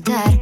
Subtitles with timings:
[0.00, 0.39] soltar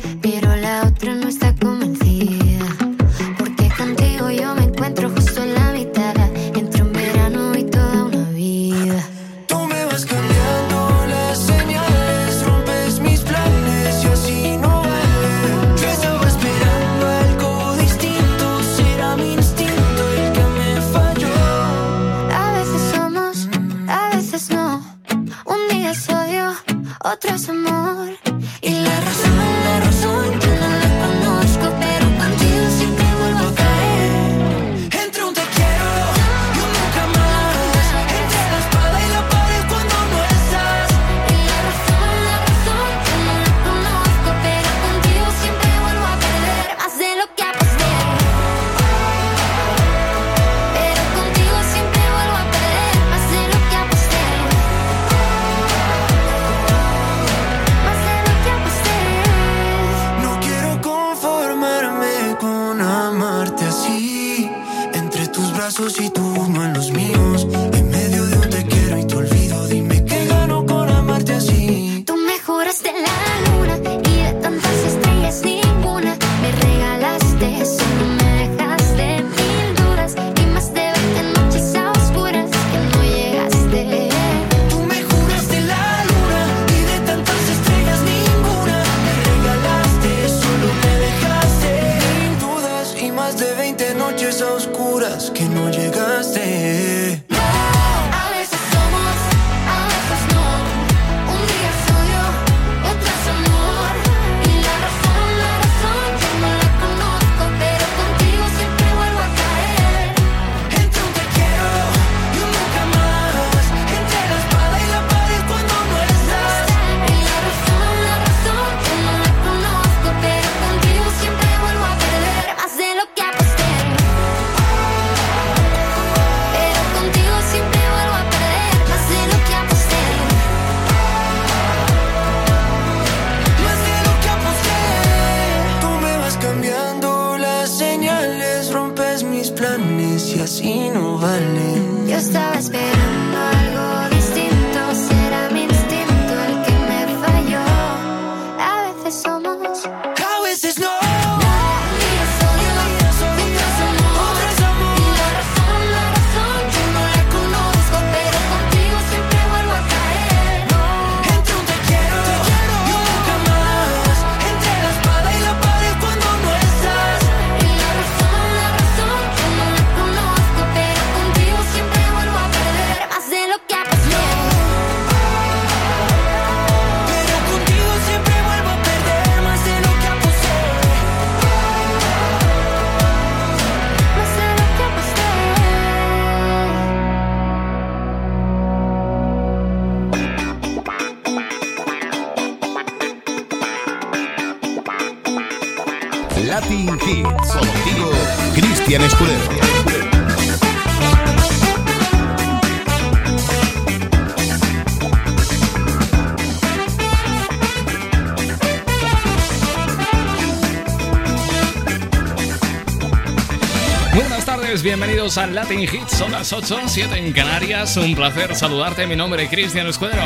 [215.38, 216.16] a Latin Hits.
[216.16, 217.96] Son las 8, 7 en Canarias.
[217.96, 219.06] Un placer saludarte.
[219.06, 220.22] Mi nombre es Cristian Escudero.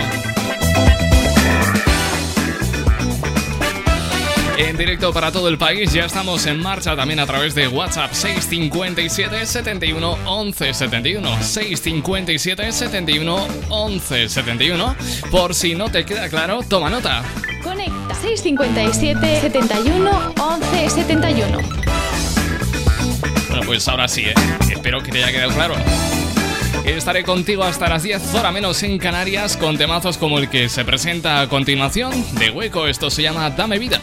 [4.57, 8.13] En directo para todo el país, ya estamos en marcha también a través de WhatsApp
[8.13, 14.97] 657 71 11 71 657 71 11 71
[15.31, 17.23] Por si no te queda claro, toma nota.
[17.63, 21.82] Conecta 657 71 11 71
[23.67, 24.35] pues ahora sí, ¿eh?
[24.71, 25.75] espero que te haya quedado claro.
[26.85, 30.85] Estaré contigo hasta las 10 horas menos en Canarias con temazos como el que se
[30.85, 32.87] presenta a continuación de Hueco.
[32.87, 34.01] Esto se llama Dame Vida.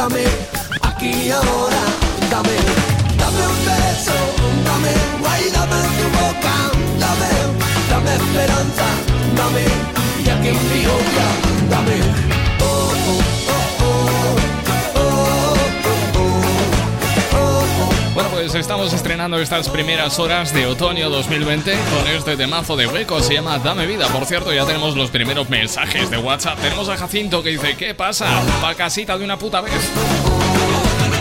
[0.00, 0.24] Dame
[0.80, 1.82] aquí y ahora,
[2.30, 2.56] dame,
[3.20, 4.16] dame un beso,
[4.64, 4.92] dame,
[5.28, 6.54] ay, dame tu boca,
[7.04, 7.30] dame,
[7.90, 8.86] dame esperanza,
[9.36, 9.64] dame,
[10.24, 11.26] y aquí en mi boca,
[11.68, 11.96] dame.
[12.62, 13.29] Oh, oh,
[18.52, 23.34] pues estamos estrenando estas primeras horas de otoño 2020 con este temazo de hueco, se
[23.34, 24.08] llama Dame Vida.
[24.08, 26.58] Por cierto, ya tenemos los primeros mensajes de WhatsApp.
[26.58, 28.26] Tenemos a Jacinto que dice, ¿qué pasa?
[28.60, 29.72] Pa' casita de una puta vez.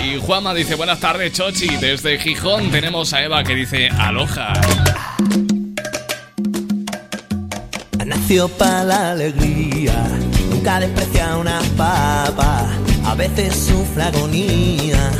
[0.03, 1.67] Y Juanma dice, buenas tardes, Chochi.
[1.77, 4.53] Desde Gijón tenemos a Eva que dice, aloja.
[8.05, 10.03] Nació para la alegría,
[10.49, 12.65] nunca desprecia una papa,
[13.05, 15.11] a veces sufre agonía,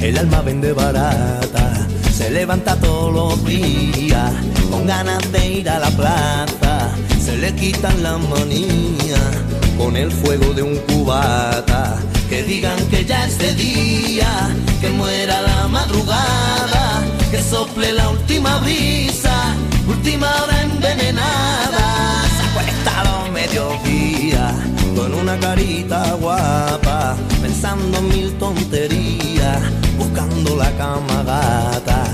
[0.00, 4.32] el alma vende barata, se levanta todos los días,
[4.70, 6.90] con ganas de ir a la plaza,
[7.22, 9.20] se le quitan las manías,
[9.76, 11.98] con el fuego de un cubata,
[12.28, 18.58] que digan que ya es de día, que muera la madrugada, que sople la última
[18.58, 19.54] brisa,
[19.86, 24.54] última hora envenenada, acuesta a los mediodía,
[25.00, 29.62] con una carita guapa, pensando en mil tonterías,
[29.96, 32.04] buscando la cama gata,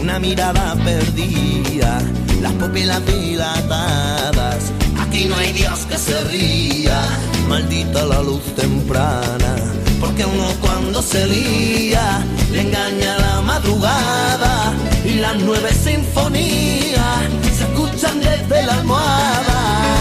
[0.00, 2.00] una mirada perdida,
[2.40, 6.98] las pupilas dilatadas, aquí no hay Dios que se ría,
[7.46, 9.52] maldita la luz temprana,
[10.00, 14.72] porque uno cuando se lía, le engaña la madrugada,
[15.04, 17.20] y las nueve sinfonías
[17.54, 19.99] se escuchan desde la almohada.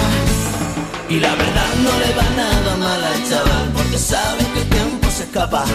[1.09, 5.09] Y la verdad no le va nada mal al chaval Porque sabe que el tiempo
[5.09, 5.65] se escapa.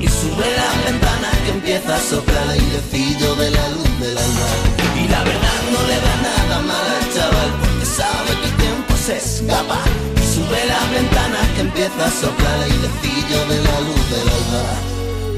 [0.00, 4.48] Y sube las ventanas que empieza a soplar el airecillo de la luz del alma.
[4.96, 8.94] Y la verdad no le va nada mal al chaval Porque sabe que el tiempo
[8.96, 9.78] se escapa.
[10.16, 14.64] Y sube las ventanas que empieza a soplar el airecillo de la luz del alma.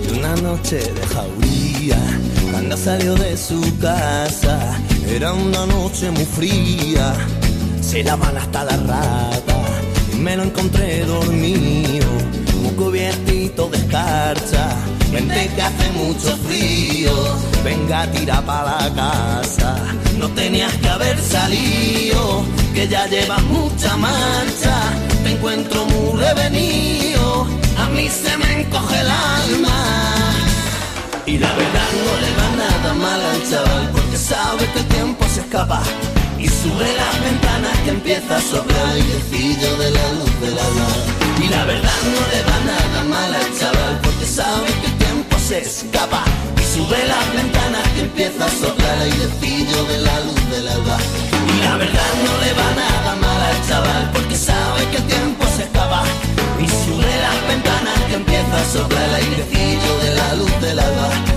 [0.04, 1.98] Y una noche de jauría,
[2.52, 4.78] cuando salió de su casa,
[5.08, 7.14] era una noche muy fría,
[7.90, 9.68] se daban hasta las ratas,
[10.12, 12.06] y me lo encontré dormido,
[12.62, 14.76] muy cubiertito de escarcha,
[15.10, 17.12] vente que hace mucho frío,
[17.64, 19.76] venga tira para la casa,
[20.20, 22.44] no tenías que haber salido,
[22.74, 24.76] que ya llevas mucha marcha,
[25.24, 29.80] te encuentro muy revenido, a mí se me encoge el alma.
[32.94, 35.82] mal al chaval porque sabe que el tiempo se escapa.
[36.16, 36.19] y
[36.62, 40.66] sube las ventanas que empieza a soplar el airecillo de la luz de la
[41.42, 45.38] Y la verdad no le va nada mal al chaval porque sabe que el tiempo
[45.38, 46.22] se escapa
[46.60, 50.98] y sube las ventanas que empieza a soplar el airecillo de la luz del alba.
[51.54, 55.44] Y la verdad no le va nada mal al chaval porque sabe que el tiempo
[55.56, 56.02] se escapa
[56.60, 61.08] y sube las ventanas que empieza a soplar el airecillo de la luz del alba.
[61.26, 61.29] Y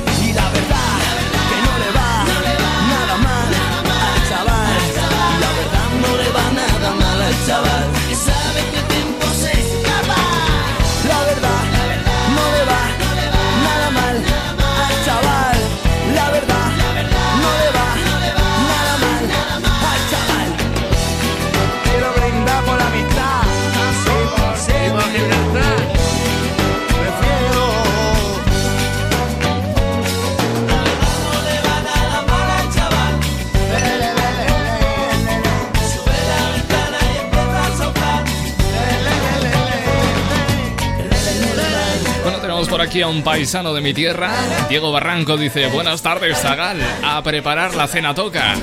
[42.73, 44.31] por aquí a un paisano de mi tierra.
[44.67, 46.79] Diego Barranco dice, buenas tardes, Zagal.
[47.03, 48.55] A preparar la cena toca.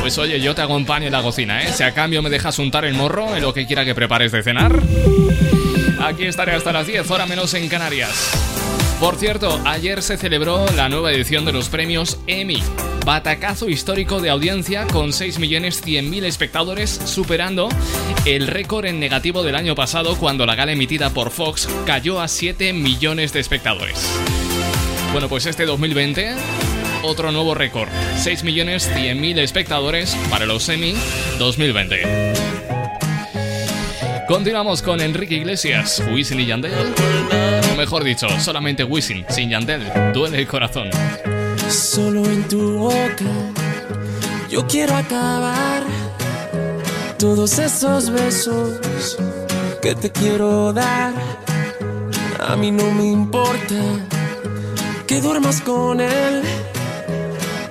[0.00, 1.70] Pues oye, yo te acompaño en la cocina, ¿eh?
[1.70, 4.42] Si a cambio me dejas untar el morro en lo que quiera que prepares de
[4.42, 4.80] cenar.
[6.00, 8.53] Aquí estaré hasta las 10, hora menos en Canarias.
[9.00, 12.62] Por cierto, ayer se celebró la nueva edición de los premios Emmy.
[13.04, 17.68] Batacazo histórico de audiencia con 6.100.000 espectadores, superando
[18.24, 22.28] el récord en negativo del año pasado cuando la gala emitida por Fox cayó a
[22.28, 24.08] 7 millones de espectadores.
[25.12, 26.34] Bueno, pues este 2020,
[27.02, 27.88] otro nuevo récord.
[28.16, 30.94] 6.100.000 espectadores para los Emmy
[31.38, 32.32] 2020.
[34.26, 36.72] Continuamos con Enrique Iglesias, Wisin y Yandel.
[37.74, 39.82] O mejor dicho, solamente Wisin, sin Yandel.
[40.12, 40.90] Duele el corazón.
[41.68, 43.24] Solo en tu boca
[44.48, 45.82] yo quiero acabar
[47.18, 49.18] todos esos besos
[49.82, 51.12] que te quiero dar.
[52.46, 53.74] A mí no me importa
[55.08, 56.42] que duermas con él,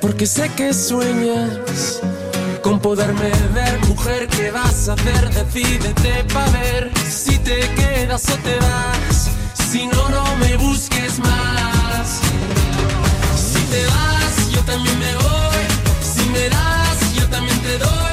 [0.01, 2.01] porque sé que sueñas
[2.61, 3.79] con poderme ver.
[3.87, 5.29] Mujer, ¿qué vas a hacer?
[5.29, 9.42] Decídete pa' ver si te quedas o te vas.
[9.73, 12.21] Si no, no me busques más.
[13.35, 15.65] Si te vas, yo también me voy.
[15.99, 18.12] Si me das, yo también te doy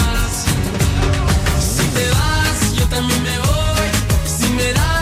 [2.91, 3.89] También me voy.
[4.25, 5.00] Si me das,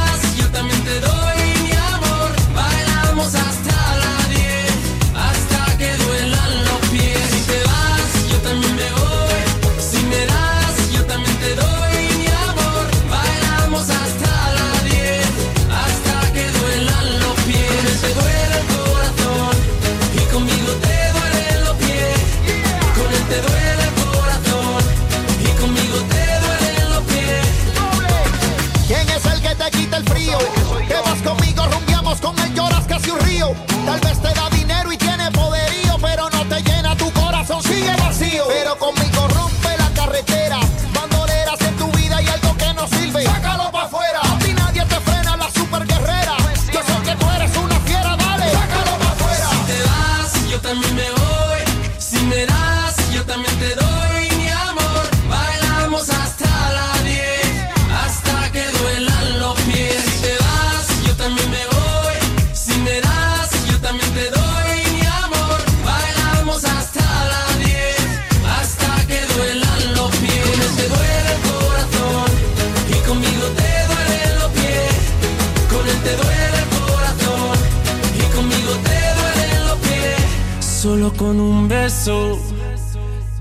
[32.99, 33.68] él, lloras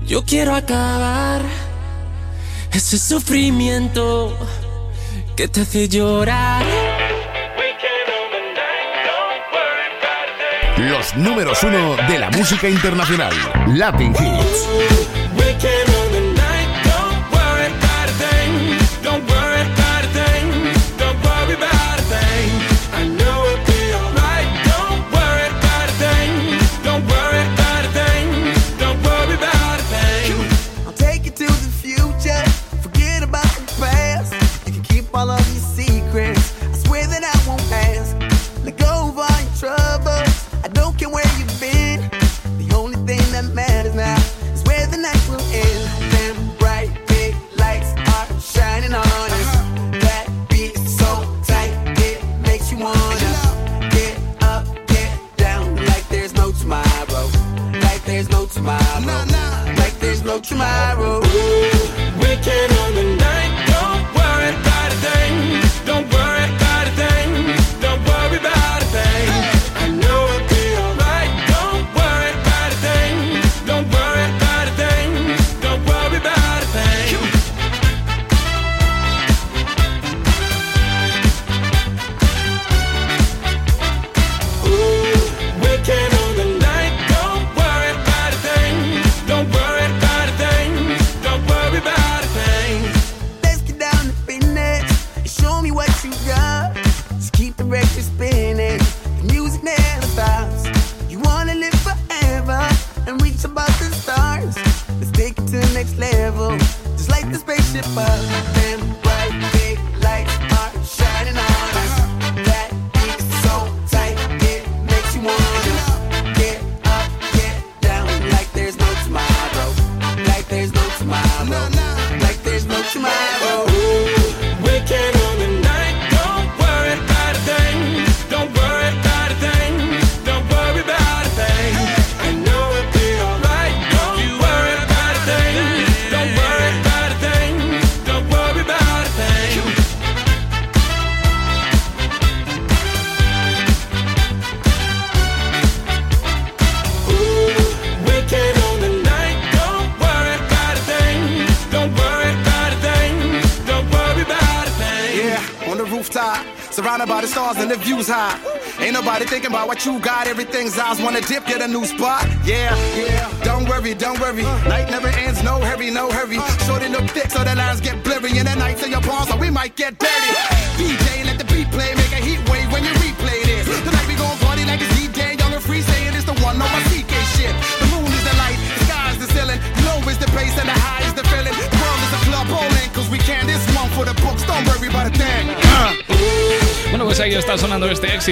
[0.05, 1.41] yo quiero acabar
[2.71, 4.33] ese sufrimiento
[5.35, 6.63] que te hace llorar.
[10.77, 13.33] Los números uno de la música internacional,
[13.75, 15.18] Latin Hits.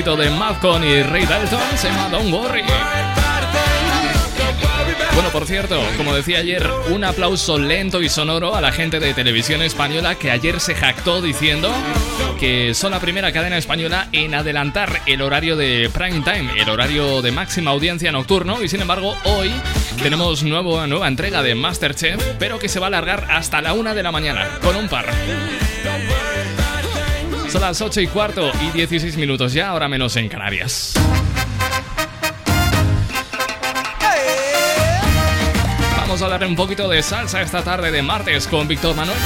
[0.03, 2.61] De y Ray Dalton, se llama Don't Worry.
[5.15, 9.15] Bueno, por cierto, como decía ayer, un aplauso lento y sonoro a la gente de
[9.15, 11.73] televisión española que ayer se jactó diciendo
[12.39, 17.23] que son la primera cadena española en adelantar el horario de prime time, el horario
[17.23, 19.51] de máxima audiencia nocturno, y sin embargo hoy
[20.03, 23.95] tenemos nuevo, nueva entrega de Masterchef, pero que se va a alargar hasta la una
[23.95, 25.07] de la mañana, con un par.
[27.57, 30.93] Son las 8 y cuarto y 16 minutos ya, ahora menos en Canarias.
[35.97, 39.17] Vamos a darle un poquito de salsa esta tarde de martes con Víctor Manuel.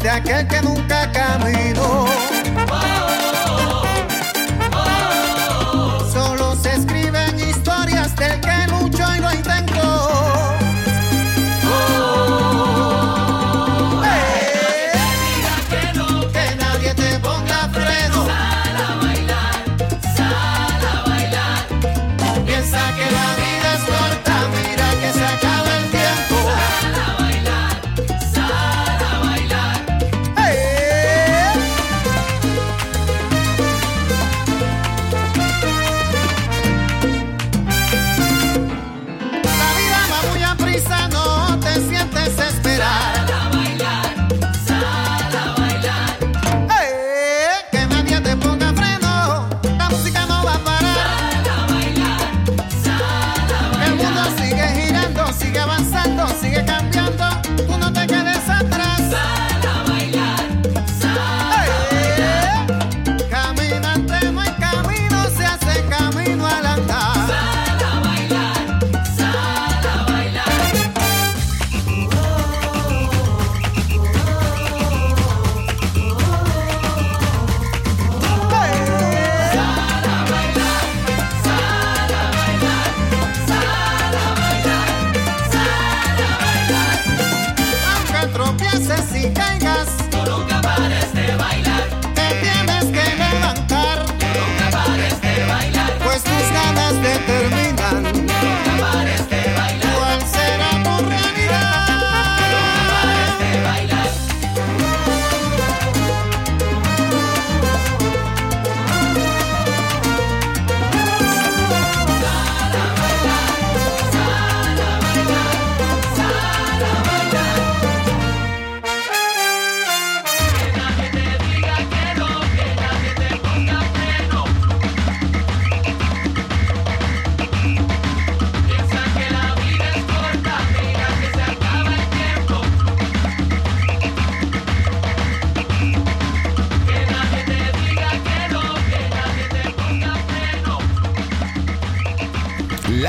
[0.00, 0.77] Esse é que não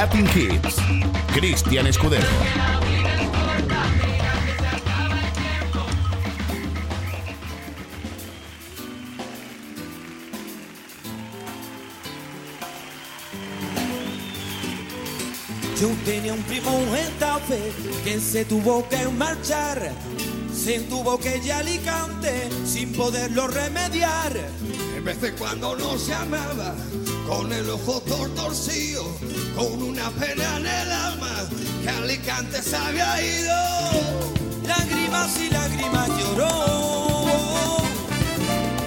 [0.02, 0.78] Latin Hits.
[1.34, 2.26] Cristian Escudero.
[15.82, 17.60] Yo tenía un primo, un getafe,
[18.06, 19.92] que se tuvo que marchar.
[20.54, 24.32] Se tuvo que ya Alicante sin poderlo remediar.
[24.96, 26.74] En vez de cuando no se amaba,
[27.28, 28.02] con el ojo
[28.34, 29.04] torcido,
[29.60, 31.34] con una pena en el alma
[31.84, 33.58] que Alicante se había ido.
[34.66, 37.82] Lágrimas y lágrimas lloró,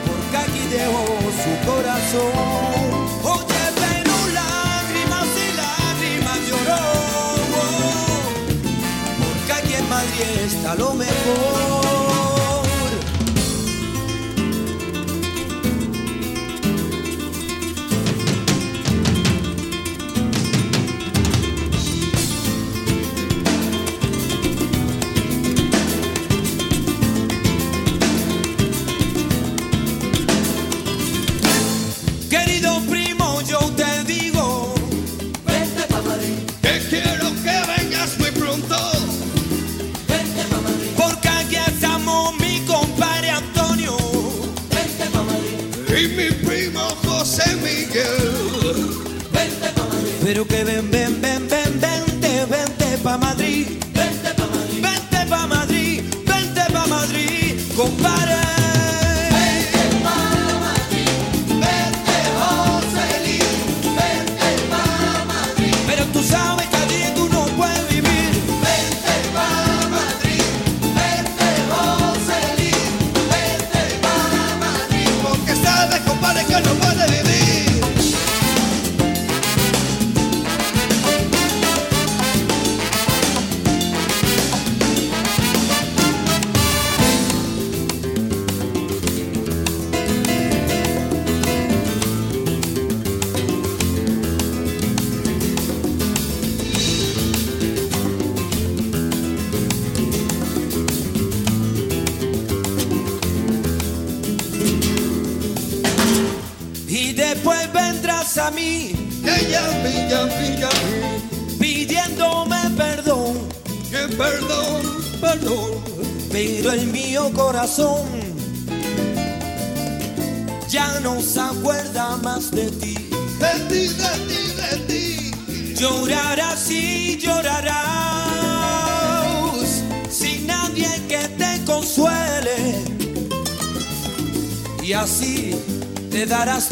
[0.07, 1.05] porque aquí dejó
[1.43, 2.93] su corazón.
[3.35, 6.83] Oye, pero lágrimas y lágrimas lloró,
[9.23, 12.02] porque aquí en Madrid está lo mejor.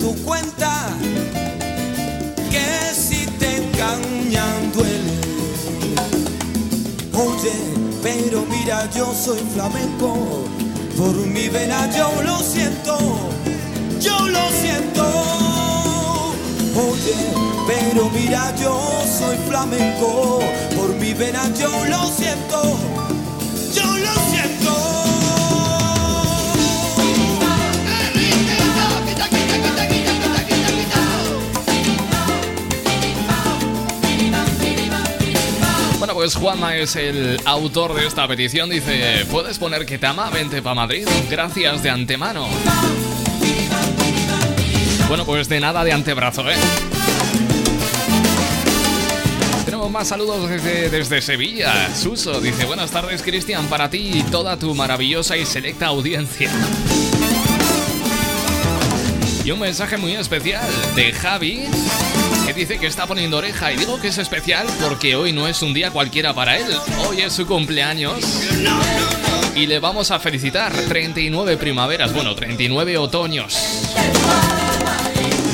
[0.00, 0.88] Tu cuenta
[2.50, 5.20] que si te engañan duele.
[7.12, 7.52] Oye,
[8.02, 10.44] pero mira, yo soy flamenco,
[10.96, 12.96] por mi vena yo lo siento,
[14.00, 15.04] yo lo siento.
[16.88, 17.16] Oye,
[17.66, 18.80] pero mira, yo
[19.18, 20.40] soy flamenco,
[20.76, 22.78] por mi vena yo lo siento,
[36.30, 38.70] Pues Juanma es el autor de esta petición.
[38.70, 40.30] Dice, ¿puedes poner que te ama?
[40.30, 41.04] Vente pa' Madrid.
[41.28, 42.46] Gracias de antemano.
[45.08, 46.54] Bueno, pues de nada de antebrazo, ¿eh?
[49.64, 51.92] Tenemos más saludos desde, desde Sevilla.
[51.96, 56.52] Suso dice, buenas tardes Cristian, para ti y toda tu maravillosa y selecta audiencia.
[59.44, 61.64] Y un mensaje muy especial de Javi,
[62.60, 63.72] dice que está poniendo oreja.
[63.72, 66.66] Y digo que es especial porque hoy no es un día cualquiera para él.
[67.08, 68.22] Hoy es su cumpleaños.
[69.56, 73.58] Y le vamos a felicitar 39 primaveras, bueno, 39 otoños.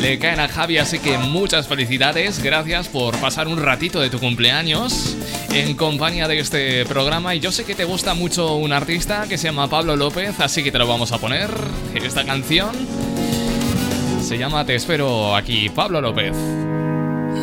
[0.00, 2.42] Le caen a Javi, así que muchas felicidades.
[2.42, 5.16] Gracias por pasar un ratito de tu cumpleaños
[5.50, 7.36] en compañía de este programa.
[7.36, 10.64] Y yo sé que te gusta mucho un artista que se llama Pablo López, así
[10.64, 11.50] que te lo vamos a poner.
[11.94, 12.72] Esta canción
[14.22, 16.65] se llama Te espero aquí, Pablo López.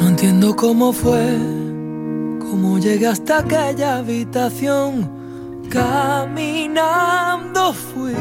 [0.03, 1.37] No entiendo cómo fue,
[2.37, 5.09] cómo llegué hasta aquella habitación.
[5.69, 8.11] Caminando fui,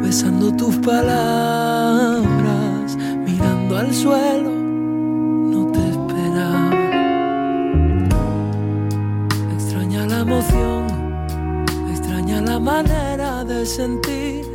[0.00, 2.24] besando tus palabras,
[3.26, 6.70] mirando al suelo, no te esperaba.
[9.58, 10.86] Extraña la emoción,
[11.90, 14.46] extraña la manera de sentir.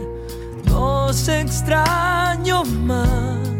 [0.66, 3.51] Dos extraños más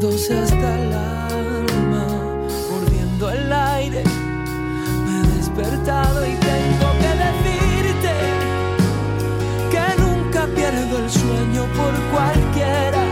[0.00, 2.06] comiéndose hasta el alma,
[2.70, 4.02] mordiendo el aire.
[5.04, 8.14] Me he despertado y tengo que decirte
[9.70, 13.04] que nunca pierdo el sueño por cualquiera.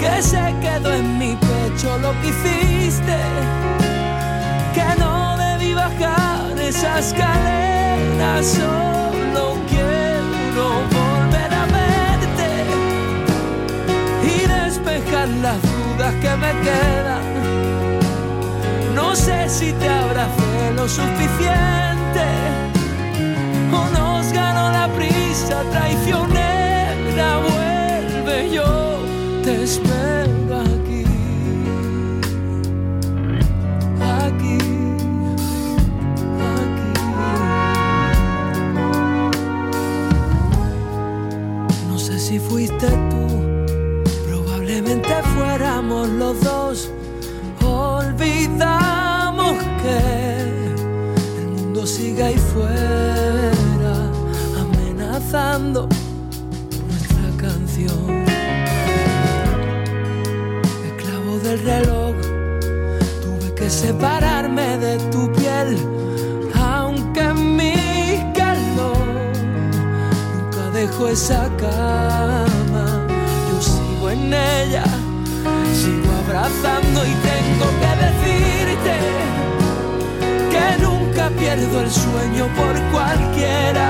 [0.00, 3.16] Que se quedó en mi pecho lo que hiciste,
[4.74, 9.13] que no debí bajar esa escalera, solo
[15.28, 17.24] las dudas que me quedan.
[18.94, 22.26] No sé si te abracé lo suficiente
[23.72, 27.38] o nos ganó la prisa traicionera.
[27.38, 28.98] Vuelve, yo
[29.42, 31.04] te espero aquí,
[34.26, 34.58] aquí,
[42.18, 43.13] si fuiste tú.
[44.74, 46.90] Probablemente fuéramos los dos.
[47.64, 49.98] Olvidamos que
[51.38, 54.10] el mundo sigue ahí fuera,
[54.60, 55.88] amenazando
[56.88, 58.24] nuestra canción.
[60.88, 62.16] Esclavo del reloj,
[63.22, 65.78] tuve que separarme de tu piel,
[66.60, 69.06] aunque mi calor
[70.34, 72.53] nunca dejo esa cama.
[74.14, 74.84] En ella
[75.74, 78.96] sigo abrazando y tengo que decirte
[80.52, 83.88] que nunca pierdo el sueño por cualquiera,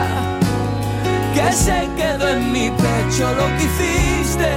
[1.35, 4.51] que se quedó en mi pecho lo que hiciste,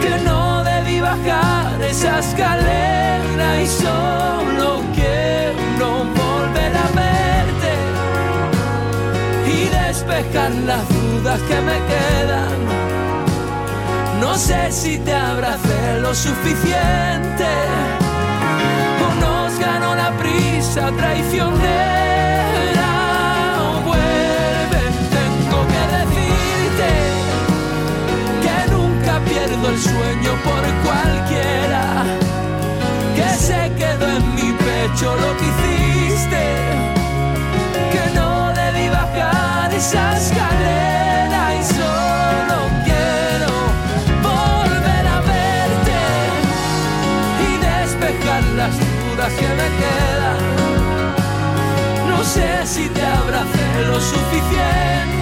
[0.00, 5.88] que no debí bajar esa escalera y solo quiero
[6.22, 7.72] volver a verte
[9.56, 13.03] y despejar las dudas que me quedan.
[14.34, 17.46] No sé si te abracé lo suficiente
[19.06, 21.62] o nos ganó la prisa traicionera.
[23.84, 24.82] Vuelve,
[25.18, 26.90] tengo que decirte
[28.42, 32.02] que nunca pierdo el sueño por cualquiera,
[33.14, 36.44] que se quedó en mi pecho lo que hiciste,
[37.92, 41.03] que no debí bajar esa escalera
[49.28, 50.38] que me quedan.
[52.08, 55.13] No sé si te abracé lo suficiente.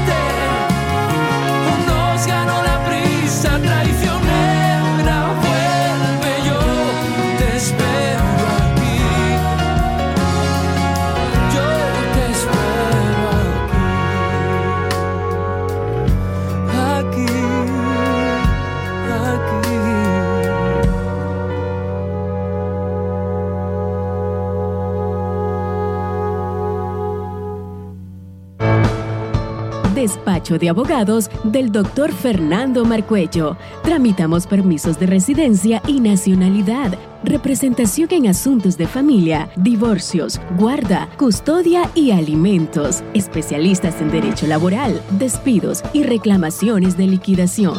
[30.49, 33.57] De abogados del doctor Fernando Marcuello.
[33.85, 36.99] Tramitamos permisos de residencia y nacionalidad.
[37.23, 43.05] Representación en asuntos de familia, divorcios, guarda, custodia y alimentos.
[43.15, 47.79] Especialistas en derecho laboral, despidos y reclamaciones de liquidación.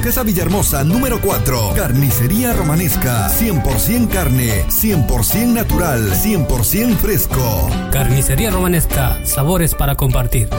[0.01, 1.73] Duquesa Villahermosa número 4.
[1.75, 7.69] Carnicería romanesca, 100% carne, 100% natural, 100% fresco.
[7.91, 10.49] Carnicería Romanesca, sabores para compartir.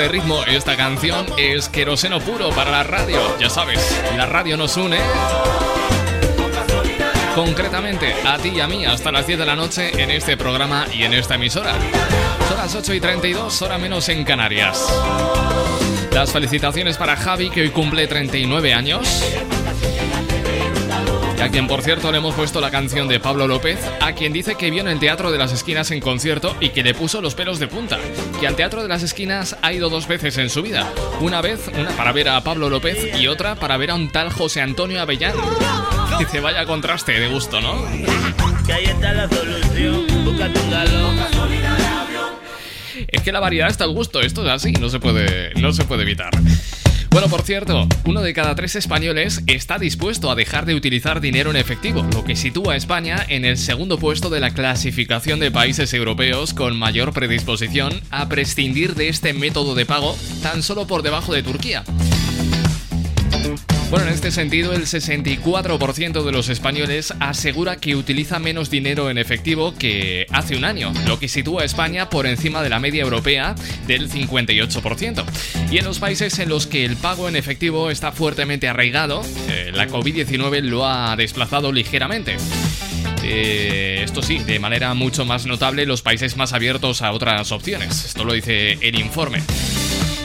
[0.00, 3.20] Este ritmo, esta canción es queroseno puro para la radio.
[3.38, 4.98] Ya sabes, la radio nos une.
[7.34, 10.86] Concretamente a ti y a mí hasta las 10 de la noche en este programa
[10.90, 11.74] y en esta emisora.
[12.48, 14.90] Son las 8 y 32, hora menos en Canarias.
[16.12, 19.22] Las felicitaciones para Javi que hoy cumple 39 años
[21.42, 24.56] a quien por cierto le hemos puesto la canción de Pablo López, a quien dice
[24.56, 27.34] que vio en el Teatro de las Esquinas en concierto y que le puso los
[27.34, 27.98] pelos de punta,
[28.40, 31.68] que al Teatro de las Esquinas ha ido dos veces en su vida, una vez
[31.68, 35.00] una para ver a Pablo López y otra para ver a un tal José Antonio
[35.00, 35.34] Avellán.
[36.18, 37.86] Dice, vaya contraste de gusto, ¿no?
[38.66, 40.06] Que ahí está la solución,
[43.08, 45.84] Es que la variedad está al gusto, esto es así, no se puede, no se
[45.84, 46.30] puede evitar.
[47.10, 51.50] Bueno, por cierto, uno de cada tres españoles está dispuesto a dejar de utilizar dinero
[51.50, 55.50] en efectivo, lo que sitúa a España en el segundo puesto de la clasificación de
[55.50, 61.02] países europeos con mayor predisposición a prescindir de este método de pago, tan solo por
[61.02, 61.82] debajo de Turquía.
[63.90, 69.18] Bueno, en este sentido, el 64% de los españoles asegura que utiliza menos dinero en
[69.18, 73.02] efectivo que hace un año, lo que sitúa a España por encima de la media
[73.02, 73.56] europea
[73.88, 75.24] del 58%.
[75.72, 79.72] Y en los países en los que el pago en efectivo está fuertemente arraigado, eh,
[79.74, 82.36] la COVID-19 lo ha desplazado ligeramente.
[83.24, 88.04] Eh, esto sí, de manera mucho más notable los países más abiertos a otras opciones.
[88.04, 89.42] Esto lo dice el informe.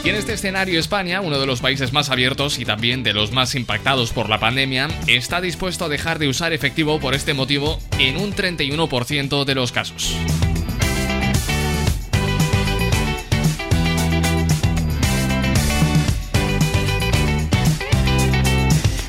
[0.06, 3.32] Y en este escenario España, uno de los países más abiertos y también de los
[3.32, 7.80] más impactados por la pandemia, está dispuesto a dejar de usar efectivo por este motivo
[7.98, 10.16] en un 31% de los casos.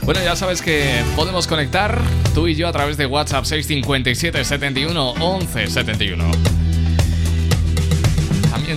[0.01, 2.01] Bueno, ya sabes que podemos conectar
[2.35, 6.66] tú y yo a través de WhatsApp 657 71 11 71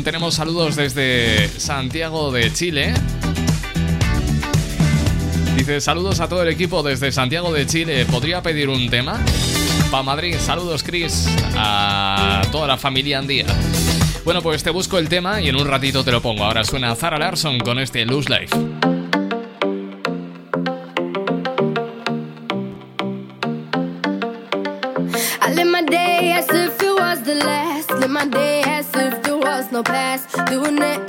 [0.03, 2.93] tenemos saludos desde Santiago de Chile.
[5.55, 8.05] Dice, saludos a todo el equipo desde Santiago de Chile.
[8.05, 9.19] ¿Podría pedir un tema?
[9.91, 13.47] Pa' Madrid, saludos Chris, a toda la familia Andía.
[14.23, 16.45] Bueno, pues te busco el tema y en un ratito te lo pongo.
[16.45, 18.55] Ahora suena Zara Larson con este Loose Life.
[30.49, 31.08] Doing it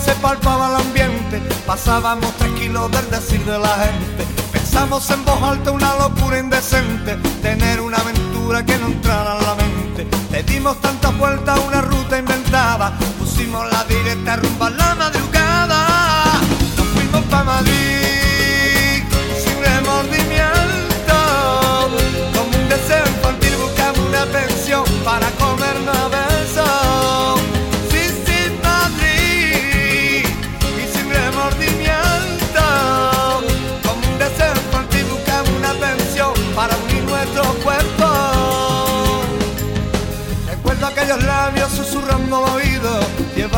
[0.00, 4.24] Se palpaba el ambiente, pasábamos tranquilos del decir de la gente.
[4.52, 9.54] Pensamos en voz alta una locura indecente, tener una aventura que no entrara en la
[9.54, 10.06] mente.
[10.30, 15.29] Le dimos tantas vueltas a una ruta inventada, pusimos la directa rumba a la madrugada.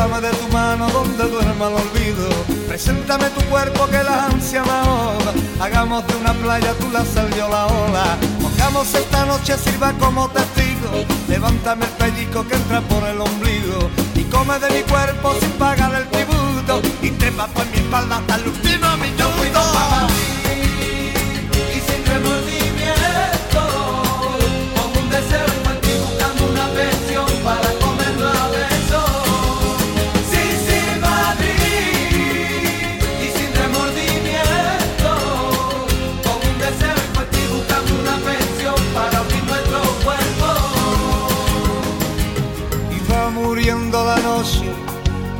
[0.03, 2.29] Llévame de tu mano donde duerma el olvido.
[2.67, 7.29] Preséntame tu cuerpo que la ansia me ahoga, hagamos de una playa tú la sal
[7.37, 8.17] yo la ola.
[8.41, 14.23] Pongamos esta noche sirva como testigo, levántame el pellizco que entra por el ombligo y
[14.23, 18.47] come de mi cuerpo sin pagar el tributo y trepa por mi espalda hasta el
[18.47, 20.32] último minuto.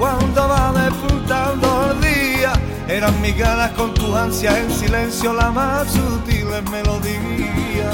[0.04, 2.52] Cuando va despuntando el día.
[2.90, 7.90] Eran mis ganas con tu ansia en silencio la más sutil melodía.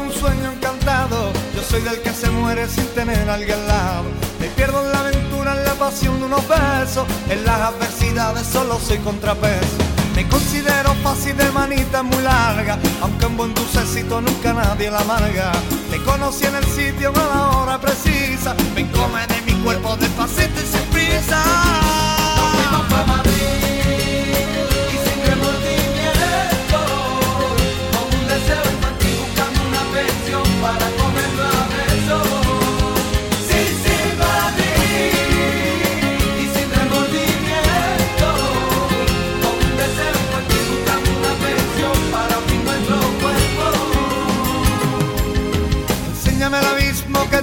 [0.00, 1.32] Un sueño encantado.
[1.54, 4.04] Yo soy del que se muere sin tener a alguien al lado.
[4.40, 7.06] Me pierdo en la aventura, en la pasión de unos besos.
[7.28, 9.76] En las adversidades solo soy contrapeso.
[10.14, 15.52] Me considero fácil de manita muy larga, aunque un buen dulcecito nunca nadie la amarga.
[15.90, 18.54] Te conocí en el sitio a la hora precisa.
[18.74, 21.95] Me come de mi cuerpo despacito y sin prisa.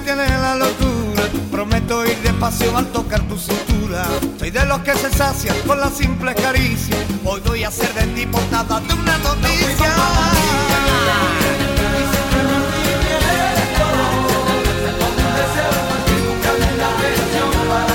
[0.04, 1.22] Tiene la locura.
[1.50, 4.04] Prometo ir despacio al tocar tu cintura.
[4.38, 6.96] Soy de los que se sacian con la simple caricia.
[7.24, 9.94] Hoy voy a ser de ti portada de una noticia.
[17.66, 17.93] Bueno,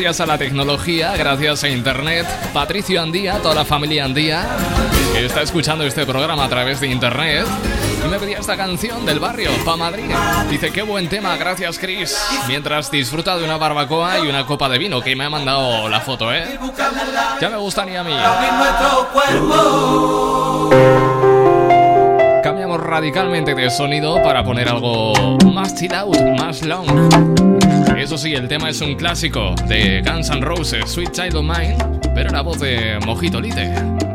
[0.00, 4.46] gracias a la tecnología, gracias a internet, Patricio Andía, toda la familia Andía,
[5.12, 7.44] que está escuchando este programa a través de internet,
[8.02, 10.10] y me pedía esta canción del barrio, Pa Madrid.
[10.48, 12.16] Dice, qué buen tema, gracias Chris.
[12.48, 16.00] Mientras disfruta de una barbacoa y una copa de vino, que me ha mandado la
[16.00, 16.58] foto, ¿eh?
[17.38, 18.14] Ya me gustaría a mí.
[22.90, 25.12] Radicalmente de sonido para poner algo
[25.44, 26.88] más chill out, más long.
[27.96, 31.76] Eso sí, el tema es un clásico de Guns N' Roses, Sweet Child of Mine,
[32.16, 34.09] pero la voz de Mojito Lite.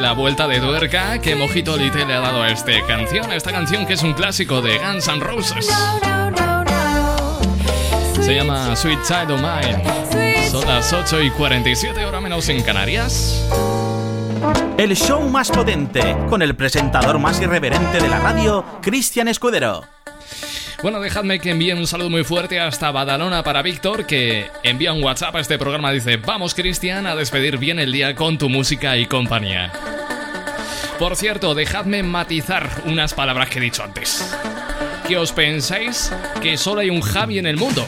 [0.00, 3.30] La vuelta de tuerca que Mojito Lite le ha dado a esta canción.
[3.32, 5.68] Esta canción que es un clásico de Guns N' Roses.
[8.20, 10.48] Se llama Sweet Child of Mine.
[10.50, 13.46] Son las 8 y 47 horas menos en Canarias.
[14.78, 19.84] El show más potente, con el presentador más irreverente de la radio, Cristian Escudero.
[20.82, 25.02] Bueno, dejadme que envíe un saludo muy fuerte hasta Badalona para Víctor, que envía un
[25.02, 25.92] WhatsApp a este programa.
[25.92, 29.70] Dice: Vamos, Cristian, a despedir bien el día con tu música y compañía.
[30.98, 34.34] Por cierto, dejadme matizar unas palabras que he dicho antes.
[35.06, 37.86] ¿Que os pensáis que solo hay un Javi en el mundo?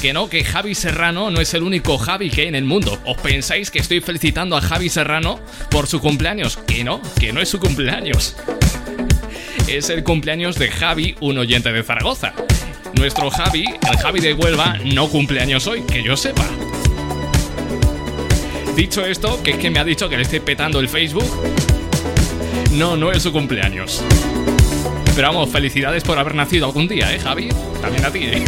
[0.00, 3.00] Que no, que Javi Serrano no es el único Javi que hay en el mundo.
[3.04, 5.40] ¿Os pensáis que estoy felicitando a Javi Serrano
[5.70, 6.56] por su cumpleaños?
[6.68, 8.36] Que no, que no es su cumpleaños
[9.68, 12.32] es el cumpleaños de Javi, un oyente de Zaragoza.
[12.94, 16.46] Nuestro Javi, el Javi de Huelva, no cumpleaños hoy, que yo sepa.
[18.76, 21.26] Dicho esto, que es que me ha dicho que le estoy petando el Facebook.
[22.72, 24.02] No, no es su cumpleaños.
[25.14, 27.48] Pero vamos, felicidades por haber nacido algún día, ¿eh, Javi?
[27.80, 28.44] También a ti, ¿eh?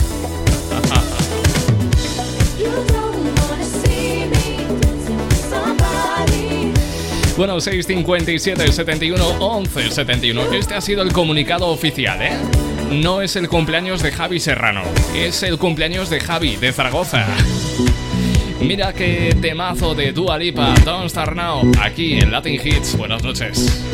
[7.38, 10.52] Bueno, 657 71 11 71.
[10.54, 12.32] Este ha sido el comunicado oficial, ¿eh?
[12.90, 14.82] No es el cumpleaños de Javi Serrano,
[15.14, 17.24] es el cumpleaños de Javi de Zaragoza.
[18.60, 22.96] Mira qué temazo de Dua Lipa, Don't Now, aquí en Latin Hits.
[22.96, 23.84] Buenas noches.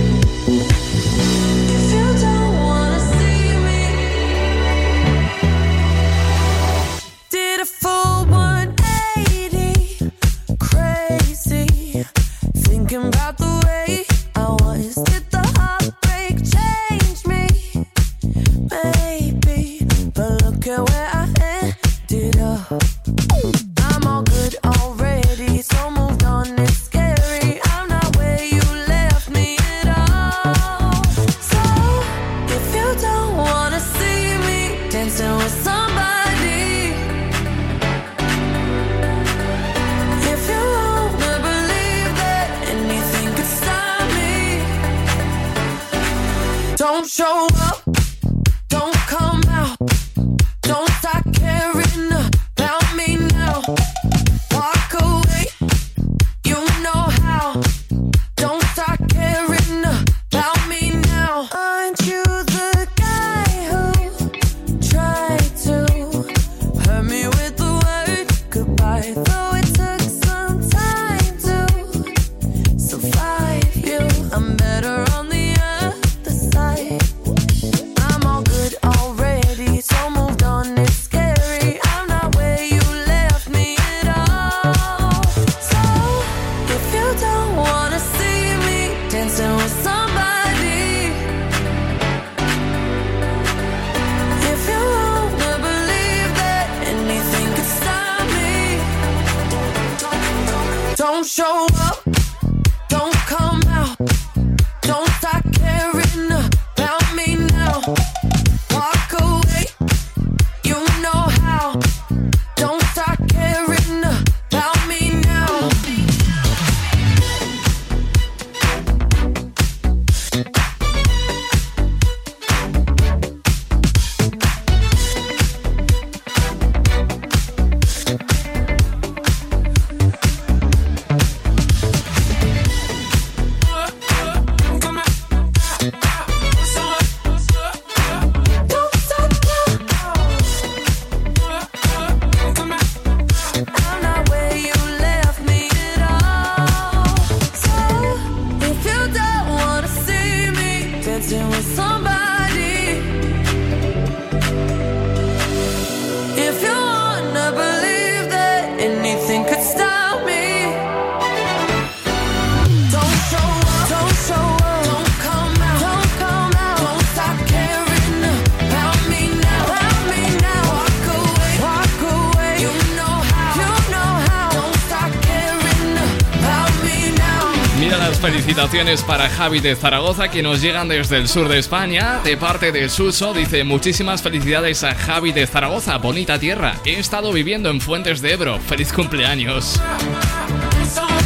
[179.07, 182.89] Para Javi de Zaragoza que nos llegan desde el sur de España, de parte de
[182.89, 183.35] Suso.
[183.35, 186.77] Dice muchísimas felicidades a Javi de Zaragoza, bonita tierra.
[186.85, 188.61] He estado viviendo en Fuentes de Ebro.
[188.61, 189.81] Feliz cumpleaños.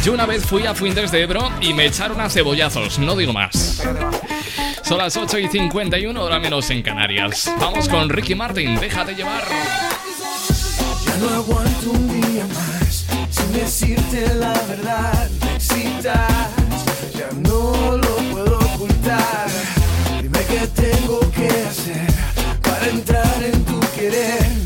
[0.03, 3.31] Yo una vez fui a Fuentes de Ebro y me echaron a cebollazos, no digo
[3.31, 3.83] más.
[4.83, 7.51] Son las 8 y 51, hora menos en Canarias.
[7.59, 9.43] Vamos con Ricky Martin, déjate llevar.
[11.05, 15.29] Ya no aguanto un día más sin decirte la verdad.
[15.41, 16.58] Necesitas
[17.35, 19.47] no lo puedo ocultar.
[20.21, 22.07] Dime qué tengo que hacer
[22.61, 24.58] para entrar en tu querer.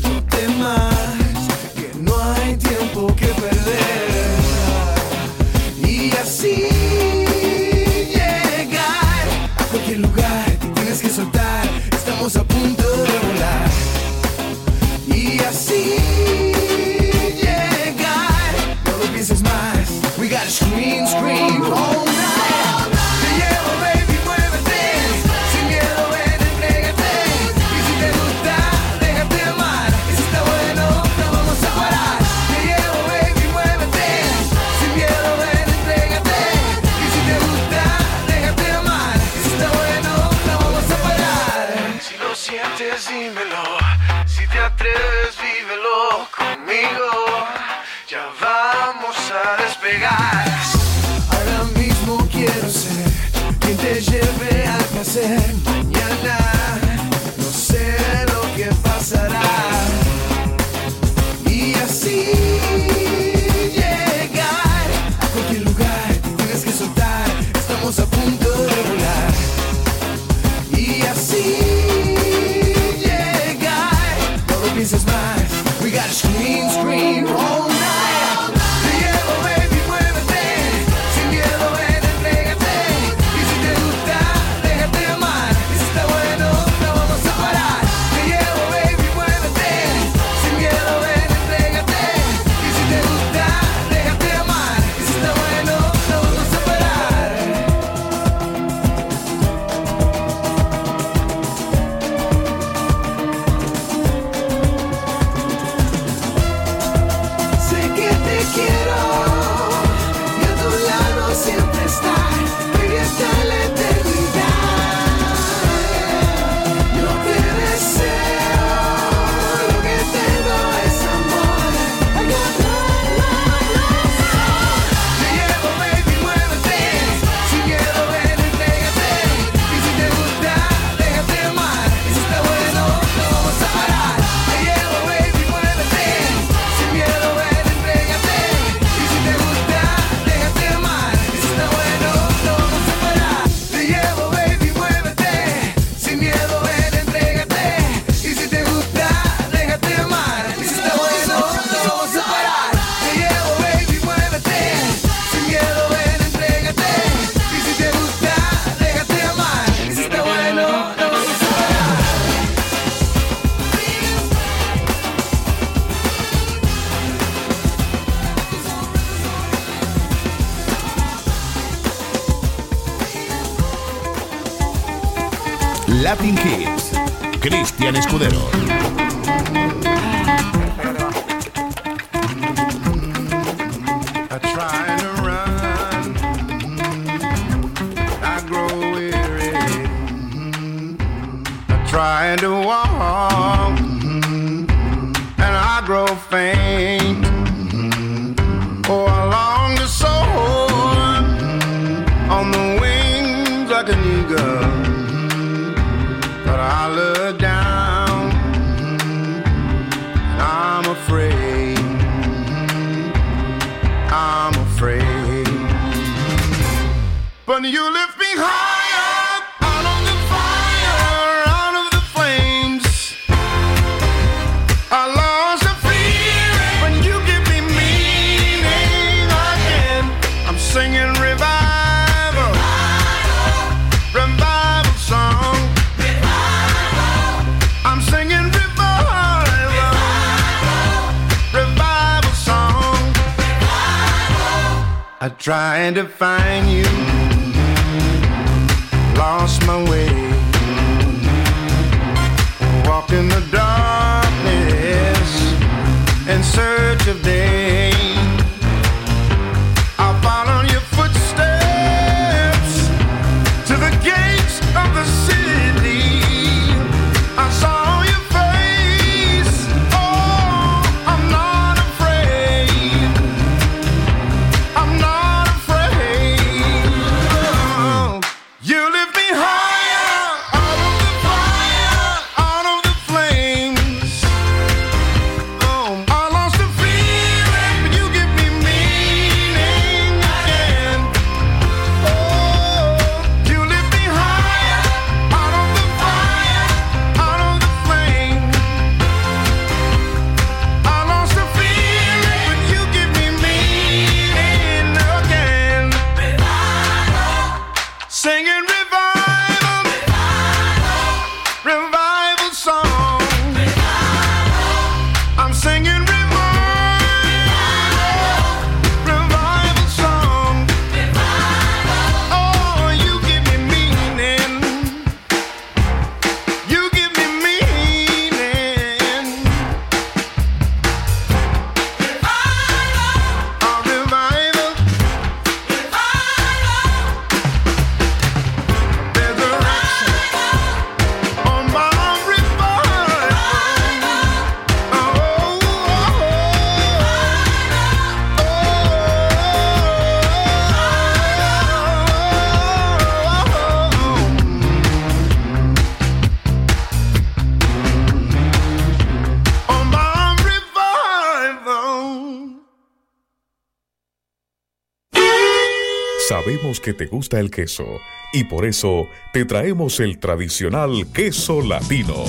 [366.64, 367.84] Que te gusta el queso
[368.32, 372.24] y por eso te traemos el tradicional queso latino.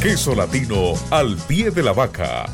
[0.00, 2.46] Queso latino al pie de la vaca,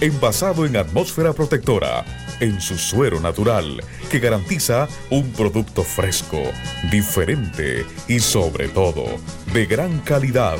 [0.00, 2.04] envasado en atmósfera protectora,
[2.40, 6.42] en su suero natural, que garantiza un producto fresco,
[6.90, 9.04] diferente y sobre todo
[9.52, 10.58] de gran calidad.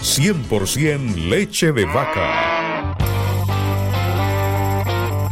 [0.00, 2.71] 100% leche de vaca.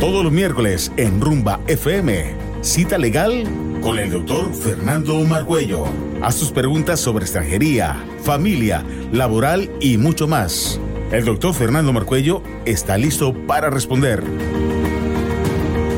[0.00, 3.44] Todos los miércoles en Rumba FM, cita legal
[3.82, 5.84] con el doctor Fernando Marcuello.
[6.22, 8.82] Haz tus preguntas sobre extranjería, familia,
[9.12, 10.80] laboral y mucho más.
[11.12, 14.24] El doctor Fernando Marcuello está listo para responder.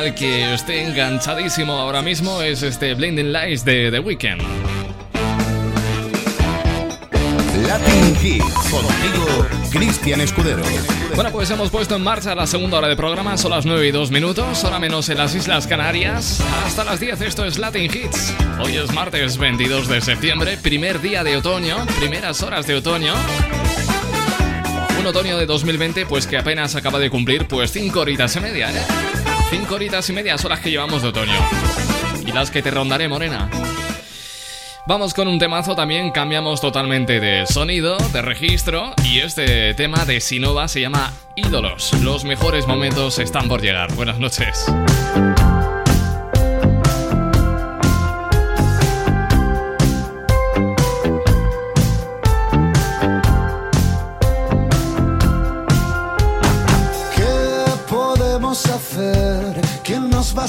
[0.00, 4.40] Al que estoy enganchadísimo ahora mismo es este Blinding Lights de The Weeknd.
[7.66, 8.44] Latin Hits.
[8.70, 10.62] Contigo, Cristian Escudero.
[11.14, 13.90] Bueno, pues hemos puesto en marcha la segunda hora de programa, son las 9 y
[13.90, 16.40] 2 minutos, hora menos en las Islas Canarias.
[16.64, 18.34] Hasta las 10 esto es Latin Hits.
[18.58, 23.12] Hoy es martes 22 de septiembre, primer día de otoño, primeras horas de otoño.
[24.98, 28.70] Un otoño de 2020 pues que apenas acaba de cumplir pues 5 horitas y media,
[28.70, 29.09] ¿eh?
[29.50, 31.38] 5 horitas y media son las que llevamos de otoño.
[32.24, 33.50] Y las que te rondaré, morena.
[34.86, 40.20] Vamos con un temazo también, cambiamos totalmente de sonido, de registro y este tema de
[40.20, 41.92] Sinova se llama Ídolos.
[42.00, 43.92] Los mejores momentos están por llegar.
[43.94, 44.66] Buenas noches.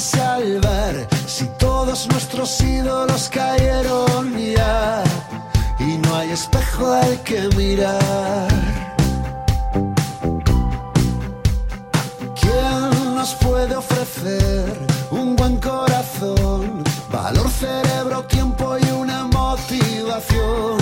[0.02, 5.04] Salvar si todos nuestros ídolos cayeron ya
[5.78, 8.48] y no hay espejo al que mirar?
[12.40, 14.76] ¿Quién nos puede ofrecer
[15.12, 16.82] un buen corazón,
[17.12, 20.81] valor, cerebro, tiempo y una motivación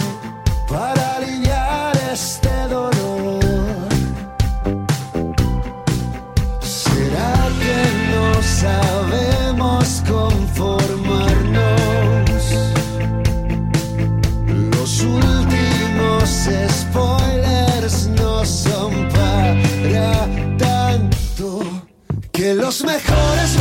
[22.55, 23.60] Los mejores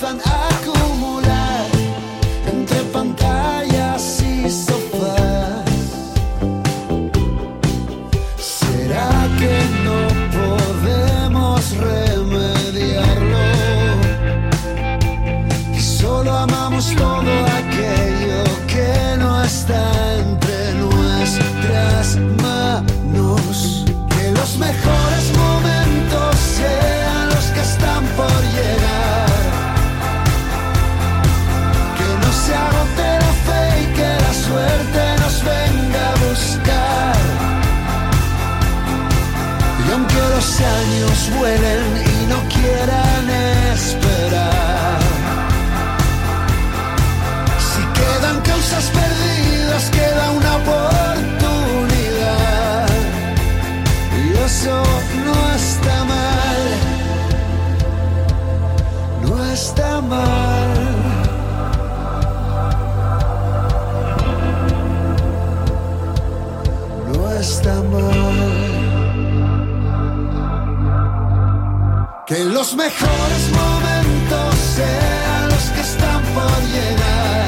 [0.00, 0.47] se
[40.64, 43.07] años vuelen y no quieran
[72.68, 77.46] los mejores momentos sean los que están por llegar.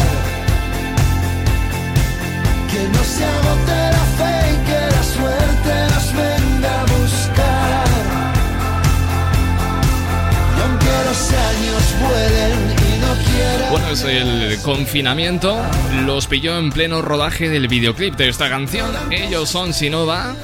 [2.70, 7.86] Que no se agote la fe y que la suerte nos venga a buscar.
[10.56, 13.70] Y aunque los años vuelen y no quieran.
[13.72, 15.60] Bueno, es el confinamiento.
[16.06, 18.90] Los pilló en pleno rodaje del videoclip de esta canción.
[19.10, 20.34] Ellos son Sinova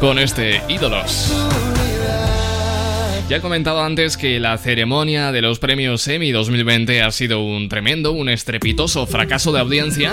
[0.00, 1.32] con este Ídolos.
[3.28, 7.70] Ya he comentado antes que la ceremonia de los premios Emmy 2020 ha sido un
[7.70, 10.12] tremendo, un estrepitoso fracaso de audiencia.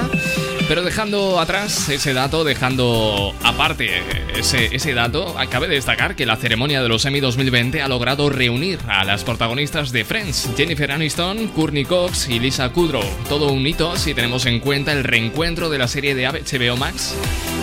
[0.70, 4.02] Pero dejando atrás ese dato, dejando aparte
[4.34, 8.30] ese, ese dato, acabe de destacar que la ceremonia de los Emmy 2020 ha logrado
[8.30, 13.04] reunir a las protagonistas de Friends, Jennifer Aniston, Courtney Cox y Lisa Kudrow.
[13.28, 17.14] Todo un hito si tenemos en cuenta el reencuentro de la serie de HBO Max,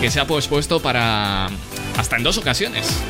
[0.03, 1.49] que se ha pospuesto para
[1.97, 3.03] hasta en dos ocasiones.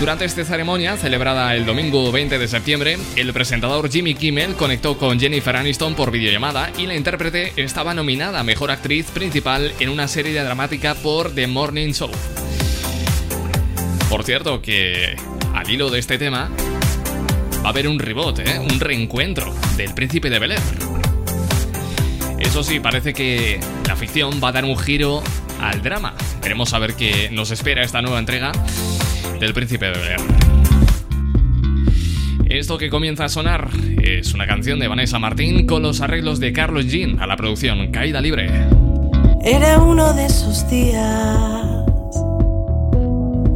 [0.00, 5.20] Durante esta ceremonia, celebrada el domingo 20 de septiembre, el presentador Jimmy Kimmel conectó con
[5.20, 10.08] Jennifer Aniston por videollamada y la intérprete estaba nominada a Mejor Actriz Principal en una
[10.08, 12.10] serie dramática por The Morning Show.
[14.08, 15.16] Por cierto, que
[15.54, 16.50] al hilo de este tema,
[17.62, 18.58] va a haber un rebote, ¿eh?
[18.58, 20.62] un reencuentro del Príncipe de Bel Air.
[22.38, 25.22] Eso sí, parece que la ficción va a dar un giro
[25.60, 26.14] al drama.
[26.42, 28.52] Queremos saber qué nos espera esta nueva entrega
[29.40, 30.20] del Príncipe de Bel.
[32.44, 33.70] Esto que comienza a sonar
[34.02, 37.90] es una canción de Vanessa Martín con los arreglos de Carlos Jean a la producción
[37.90, 38.50] Caída Libre.
[39.42, 41.66] Era uno de esos días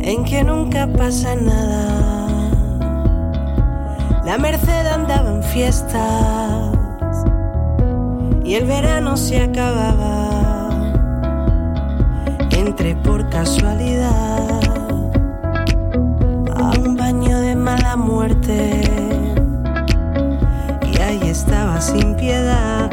[0.00, 2.50] en que nunca pasa nada.
[4.24, 6.78] La Merced andaba en fiestas
[8.42, 10.70] y el verano se acababa.
[12.50, 14.83] Entré por casualidad
[17.74, 18.82] mala muerte
[20.92, 22.88] y ahí estaba sin piedad,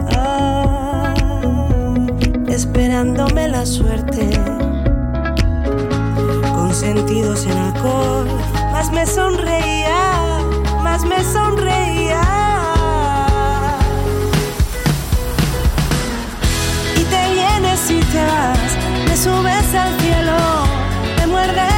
[2.47, 4.29] esperándome la suerte.
[6.55, 8.27] Con sentidos en alcohol,
[8.71, 10.39] más me sonreía,
[10.81, 12.23] más me sonreía.
[16.95, 18.71] Y te vienes y te vas,
[19.07, 20.37] me subes al cielo,
[21.19, 21.70] me muerdes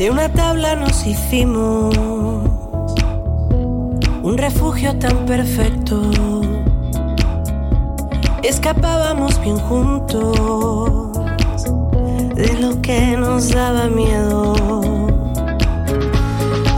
[0.00, 1.94] De una tabla nos hicimos
[4.22, 6.00] un refugio tan perfecto.
[8.42, 11.12] Escapábamos bien juntos
[12.34, 14.54] de lo que nos daba miedo.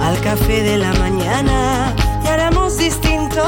[0.01, 1.95] Al café de la mañana
[2.25, 3.47] y éramos distintos,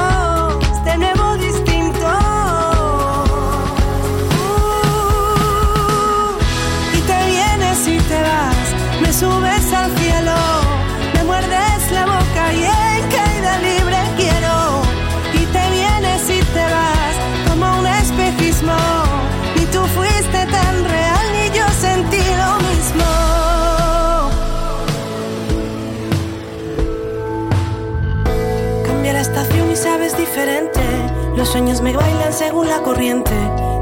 [31.35, 33.33] Los sueños me bailan según la corriente.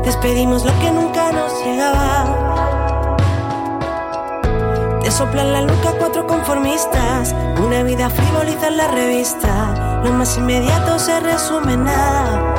[0.04, 3.16] Despedimos lo que nunca nos llegaba.
[5.02, 7.36] Te soplan la nuca cuatro conformistas.
[7.64, 10.02] Una vida frivoliza en la revista.
[10.04, 12.56] Lo más inmediato se resume nada.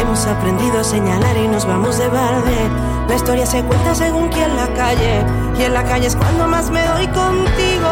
[0.00, 2.70] Hemos aprendido a señalar y nos vamos de balde.
[3.08, 5.24] La historia se cuenta según quien la calle.
[5.58, 7.88] Y en la calle es cuando más me doy contigo.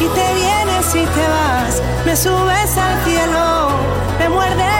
[0.00, 0.34] Y te
[0.94, 3.70] y te vas, me subes al cielo,
[4.20, 4.75] me muerdes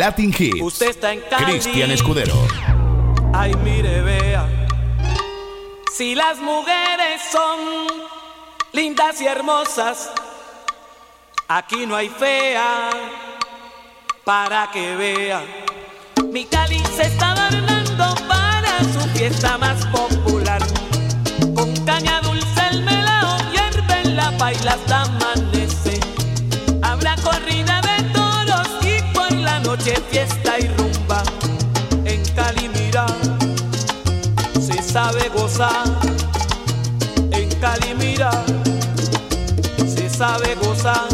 [0.00, 0.62] Latin Hits.
[0.62, 1.20] usted está en.
[1.44, 2.32] Cristian Escudero.
[3.34, 4.48] Ay, mire, vea.
[5.94, 7.86] Si las mujeres son
[8.72, 10.10] lindas y hermosas,
[11.48, 12.88] aquí no hay fea
[14.24, 15.42] para que vea.
[16.32, 20.62] Mi Cali se está adornando para su fiesta más popular.
[21.54, 25.00] Con caña dulce el melao hierve en la paila hasta.
[29.70, 31.22] Noche fiesta y rumba.
[32.04, 33.06] En Cali mira,
[34.60, 35.84] se sabe gozar.
[37.30, 38.32] En Cali mira,
[39.86, 41.09] se sabe gozar.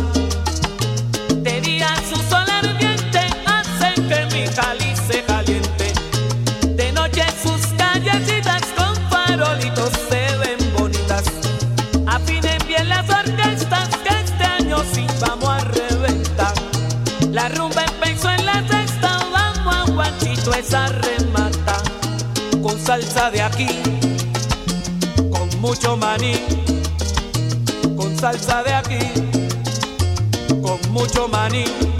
[20.56, 21.82] Guachito esa remata.
[22.62, 23.68] Con salsa de aquí,
[25.30, 26.34] con mucho maní.
[27.96, 28.98] Con salsa de aquí,
[30.62, 31.95] con mucho maní.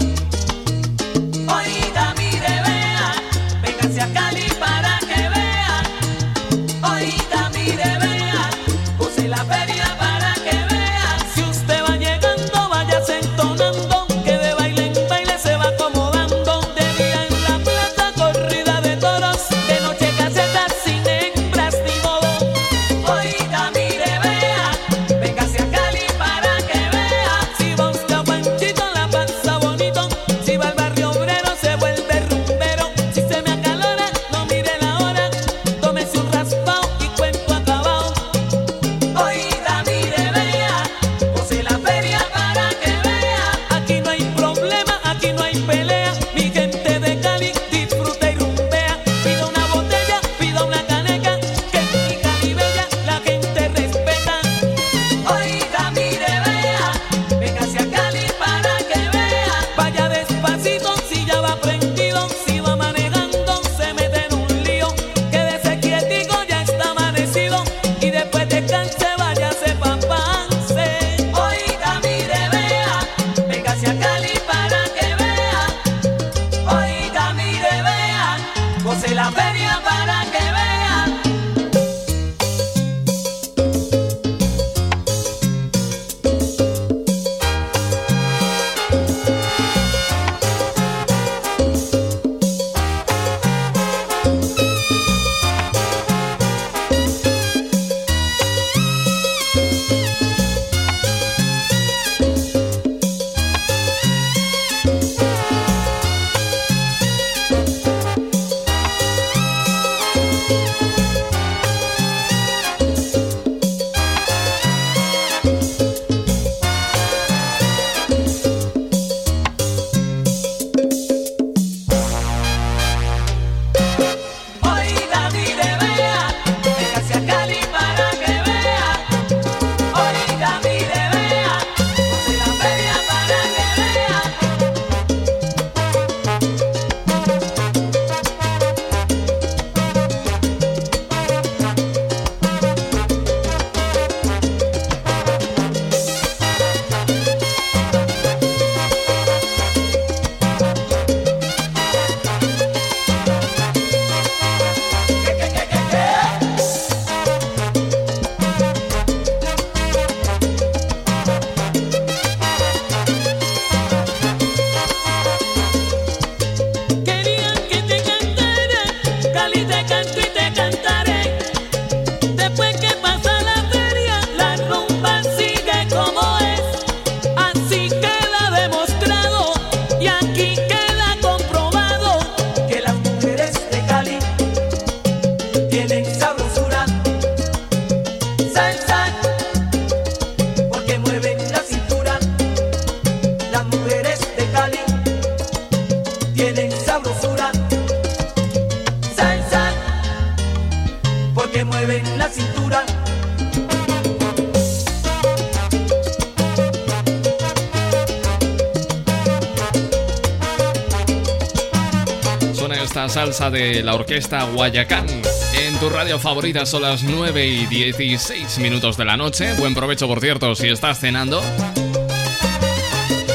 [213.83, 215.05] La orquesta Guayacán.
[215.53, 219.53] En tu radio favorita son las 9 y 16 minutos de la noche.
[219.53, 221.41] Buen provecho, por cierto, si estás cenando.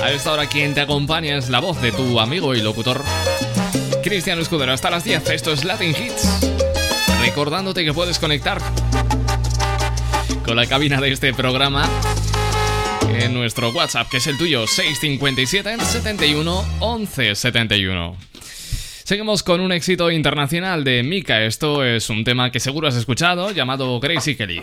[0.02, 3.02] A esta hora quien te acompaña es la voz de tu amigo y locutor
[4.02, 4.72] Cristian Escudero.
[4.72, 6.50] Hasta las 10, esto es Latin Hits.
[7.20, 8.58] Recordándote que puedes conectar
[10.44, 11.88] con la cabina de este programa
[13.10, 18.31] en nuestro WhatsApp, que es el tuyo, 657 71 11 71.
[19.04, 21.42] Seguimos con un éxito internacional de Mika.
[21.42, 24.62] Esto es un tema que seguro has escuchado, llamado Crazy Kelly.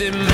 [0.00, 0.33] in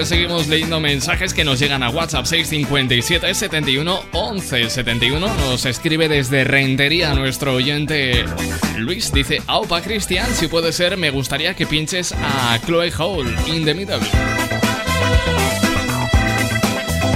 [0.00, 5.26] Pues seguimos leyendo mensajes que nos llegan a WhatsApp 657 71 11 71.
[5.36, 8.24] Nos escribe desde Rentería nuestro oyente
[8.78, 9.12] Luis.
[9.12, 13.74] Dice: Aupa Cristian, si puede ser, me gustaría que pinches a Chloe Hole in the
[13.74, 13.98] Middle.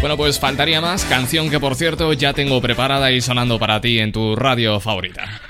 [0.00, 3.98] Bueno, pues faltaría más, canción que por cierto ya tengo preparada y sonando para ti
[3.98, 5.40] en tu radio favorita.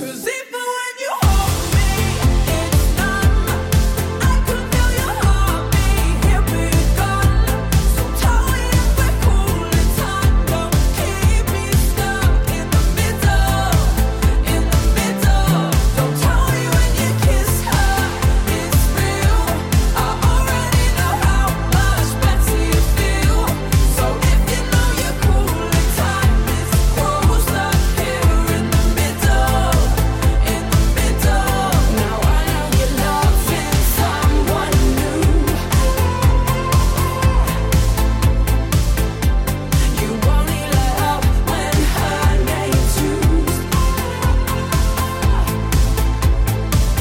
[0.00, 0.39] Cause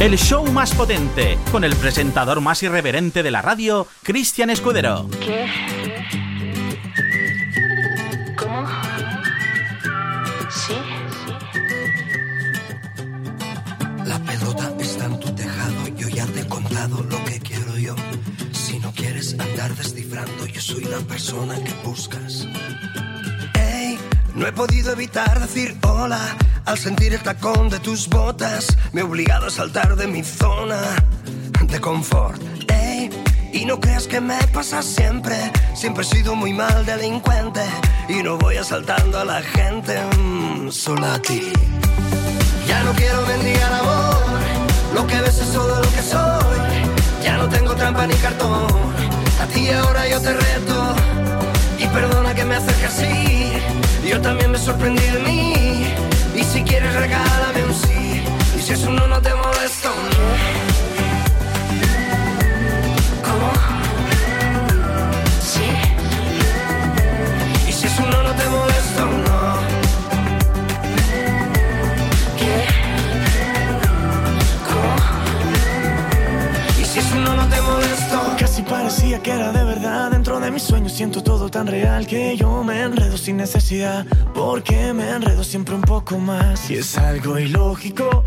[0.10, 5.08] El show más potente, con el presentador más irreverente de la radio, Cristian Escudero.
[5.20, 5.46] ¿Qué?
[8.36, 8.68] ¿Cómo?
[10.50, 10.74] ¿Sí?
[14.04, 17.96] La pelota está en tu tejado, yo ya te he contado lo que quiero yo.
[18.52, 22.29] Si no quieres andar descifrando, yo soy la persona que buscas.
[24.60, 26.20] Podido evitar decir hola
[26.66, 28.76] al sentir el tacón de tus botas.
[28.92, 30.82] Me he obligado a saltar de mi zona
[31.62, 32.42] de confort.
[32.70, 33.10] Ey,
[33.54, 35.38] y no creas que me pasa siempre.
[35.74, 37.62] Siempre he sido muy mal delincuente
[38.10, 41.54] y no voy asaltando a la gente, mm, solo a ti.
[42.68, 44.18] Ya no quiero mendigar amor,
[44.94, 47.24] lo que ves es todo lo que soy.
[47.24, 48.68] Ya no tengo trampa ni cartón,
[49.42, 50.96] a ti ahora yo te reto.
[51.78, 53.29] Y perdona que me acerque así,
[54.10, 55.94] yo también me sorprendí de mí.
[56.36, 58.24] Y si quieres regálame un sí,
[58.58, 60.69] y si es no no te molesta un no.
[79.30, 80.12] Que era de verdad.
[80.12, 84.06] Dentro de mis sueños siento todo tan real que yo me enredo sin necesidad.
[84.34, 86.70] Porque me enredo siempre un poco más.
[86.72, 88.24] Y es algo ilógico.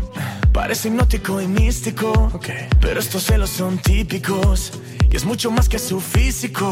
[0.53, 2.31] Parece hipnótico y místico.
[2.79, 4.71] Pero estos celos son típicos.
[5.11, 6.69] Y es mucho más que su físico.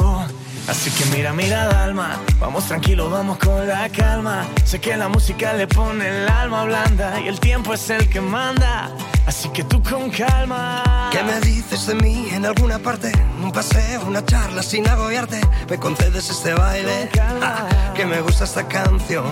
[0.67, 2.21] Así que mira, mira, Dalma.
[2.39, 4.45] Vamos tranquilo, vamos con la calma.
[4.63, 7.19] Sé que la música le pone el alma blanda.
[7.19, 8.91] Y el tiempo es el que manda.
[9.25, 11.00] Así que tú con calma.
[11.11, 13.11] ¿Qué me dices de mí en alguna parte?
[13.43, 15.41] Un paseo, una charla sin agobiarte.
[15.69, 17.09] Me concedes este baile.
[17.41, 19.25] Ah, que me gusta esta canción.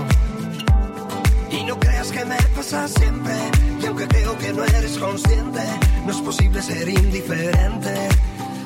[1.50, 3.34] Y no creas que me pasa siempre.
[3.82, 5.62] Y aunque creo que no eres consciente,
[6.06, 8.10] no es posible ser indiferente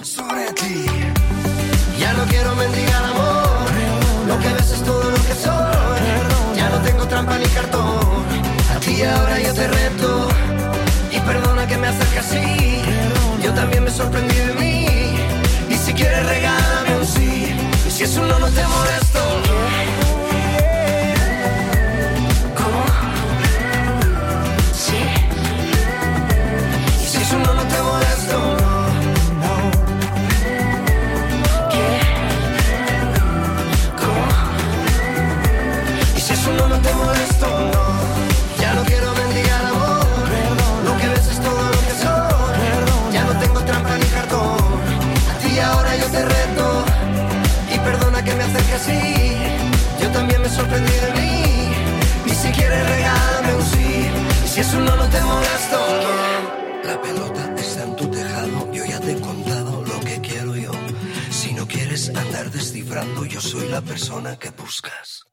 [0.02, 0.86] sobre ti.
[2.00, 3.68] Ya no quiero mendigar amor.
[4.28, 6.58] Lo que ves es todo lo que soy.
[6.58, 8.26] Ya no tengo trampa ni cartón.
[8.76, 10.63] A ti ahora yo te reto.
[11.26, 12.82] Perdona que me acerque así.
[13.44, 14.86] Yo también me sorprendí de mí.
[15.70, 17.56] Y si quieres regálame un sí.
[17.88, 20.03] Y si es un no, no te molesto.
[48.84, 49.36] Así.
[50.02, 52.32] Yo también me sorprendí de mí.
[52.32, 54.10] Y si quieres regálame un sí.
[54.48, 55.78] Si es un no, no te molesto.
[56.04, 56.90] no.
[56.90, 58.72] La pelota está en tu tejado.
[58.74, 60.72] Yo ya te he contado lo que quiero yo.
[61.30, 65.33] Si no quieres andar descifrando, yo soy la persona que buscas.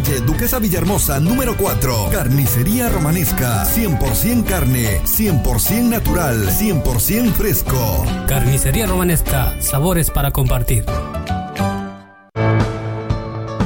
[0.25, 2.09] Duquesa Villahermosa número 4.
[2.11, 8.05] Carnicería Romanesca, 100% carne, 100% natural, 100% fresco.
[8.27, 10.85] Carnicería Romanesca, sabores para compartir.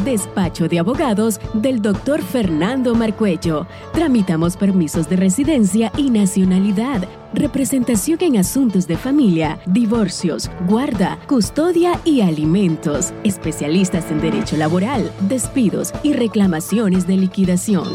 [0.04, 3.66] Despacho de abogados del doctor Fernando Marcuello.
[3.92, 12.22] Tramitamos permisos de residencia y nacionalidad, representación en asuntos de familia, divorcios, guarda, custodia y
[12.22, 13.14] alimentos.
[13.24, 17.88] Especialistas en derecho laboral, despidos y reclamaciones de liquidación.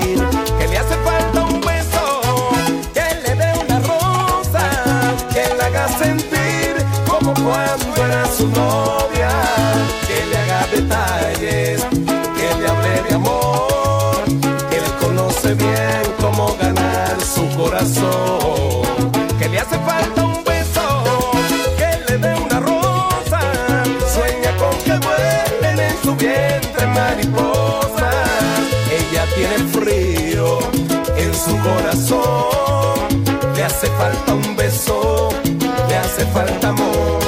[0.59, 1.58] que le hace falta un
[5.69, 6.75] haga sentir
[7.07, 9.29] como cuando era su novia,
[10.07, 11.85] que le haga detalles,
[12.35, 14.23] que le hable de amor,
[14.69, 18.81] que él conoce bien cómo ganar su corazón,
[19.37, 21.03] que le hace falta un beso,
[21.77, 23.41] que le dé una rosa,
[24.13, 28.15] sueña con que vuelen en su vientre mariposas,
[28.91, 30.59] ella tiene frío
[31.15, 33.23] en su corazón,
[33.59, 35.27] le hace falta un beso,
[35.89, 37.19] le hace falta amor.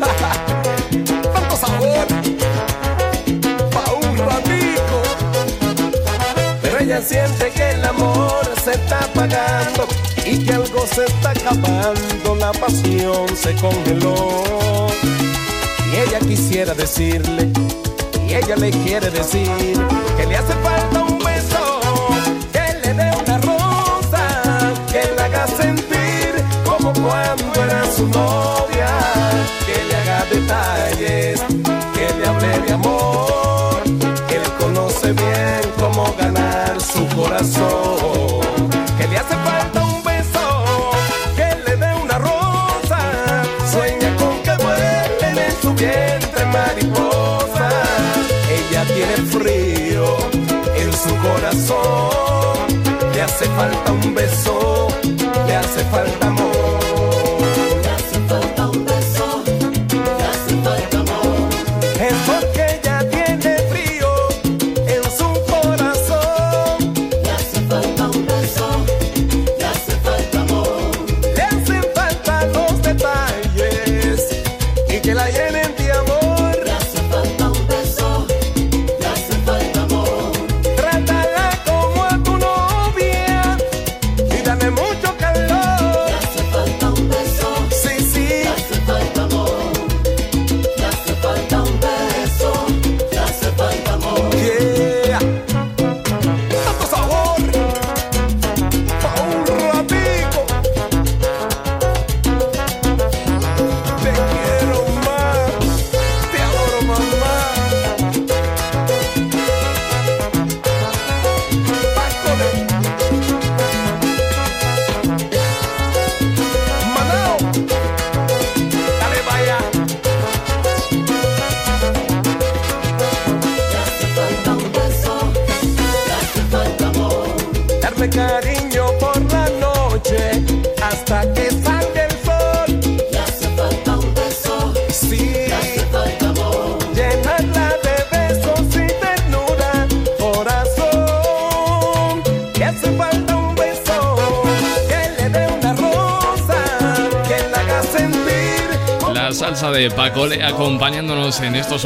[1.34, 2.06] Tanto sabor
[3.74, 4.98] pa' un ratico.
[6.62, 9.86] Pero ella siente que el amor se está apagando
[10.24, 14.86] y que algo se está acabando, la pasión se congeló.
[15.92, 17.50] Y ella quisiera decirle,
[18.26, 19.76] y ella le quiere decir,
[20.16, 20.99] que le hace falta
[35.78, 38.40] cómo ganar su corazón,
[38.98, 40.44] que le hace falta un beso,
[41.36, 43.00] que le dé una rosa,
[43.72, 47.74] sueña con que vuelen en su vientre mariposas,
[48.58, 50.16] ella tiene frío
[50.76, 52.82] en su corazón,
[53.14, 54.88] le hace falta un beso,
[55.46, 56.49] le hace falta amor.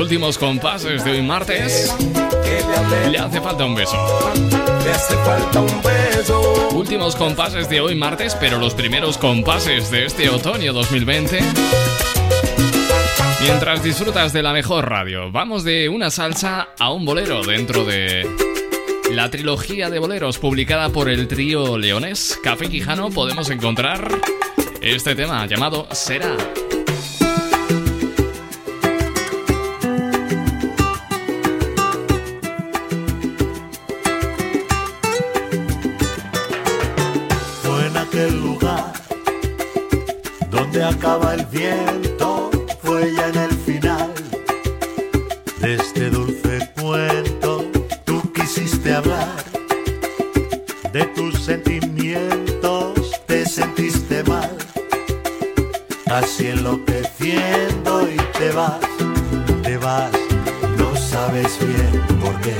[0.04, 1.96] Últimos compases de hoy martes.
[3.10, 3.96] Le hace falta un beso.
[4.84, 6.68] Le hace falta un beso.
[6.74, 11.38] Últimos compases de hoy martes, pero los primeros compases de este otoño 2020.
[13.40, 18.28] Mientras disfrutas de la mejor radio, vamos de una salsa a un bolero dentro de
[19.10, 23.08] la trilogía de boleros publicada por el trío leones Café Quijano.
[23.08, 24.06] Podemos encontrar
[24.82, 26.36] este tema llamado Será.
[41.14, 42.50] Acaba el viento,
[42.82, 44.12] fue ya en el final
[45.60, 47.70] de este dulce cuento.
[48.04, 49.36] Tú quisiste hablar
[50.92, 54.56] de tus sentimientos, te sentiste mal,
[56.10, 58.80] así enloqueciendo y te vas,
[59.62, 60.10] te vas,
[60.78, 62.56] no sabes bien por qué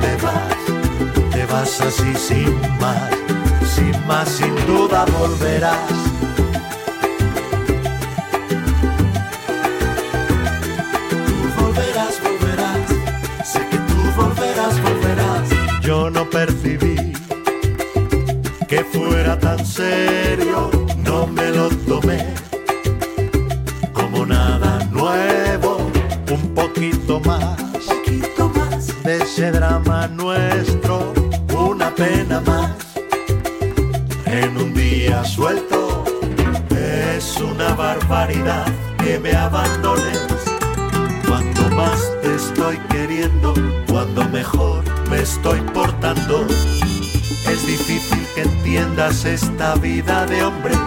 [0.00, 3.10] te vas, te vas así sin más,
[3.74, 5.99] sin más, sin duda volverás.
[45.54, 46.46] Estoy.
[47.50, 50.78] Es difícil que entiendas esta vida de hombres.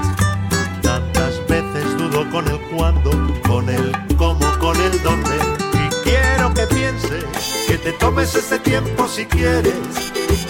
[0.82, 3.12] Tantas veces dudo con el cuándo,
[3.48, 5.38] con el cómo, con el dónde.
[5.74, 7.26] Y quiero que pienses,
[7.68, 9.74] que te tomes ese tiempo si quieres.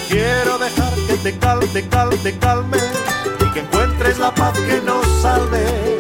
[0.08, 2.78] Quiero dejar que te calme, calme, calme
[3.40, 5.98] y que encuentres la paz que nos salve.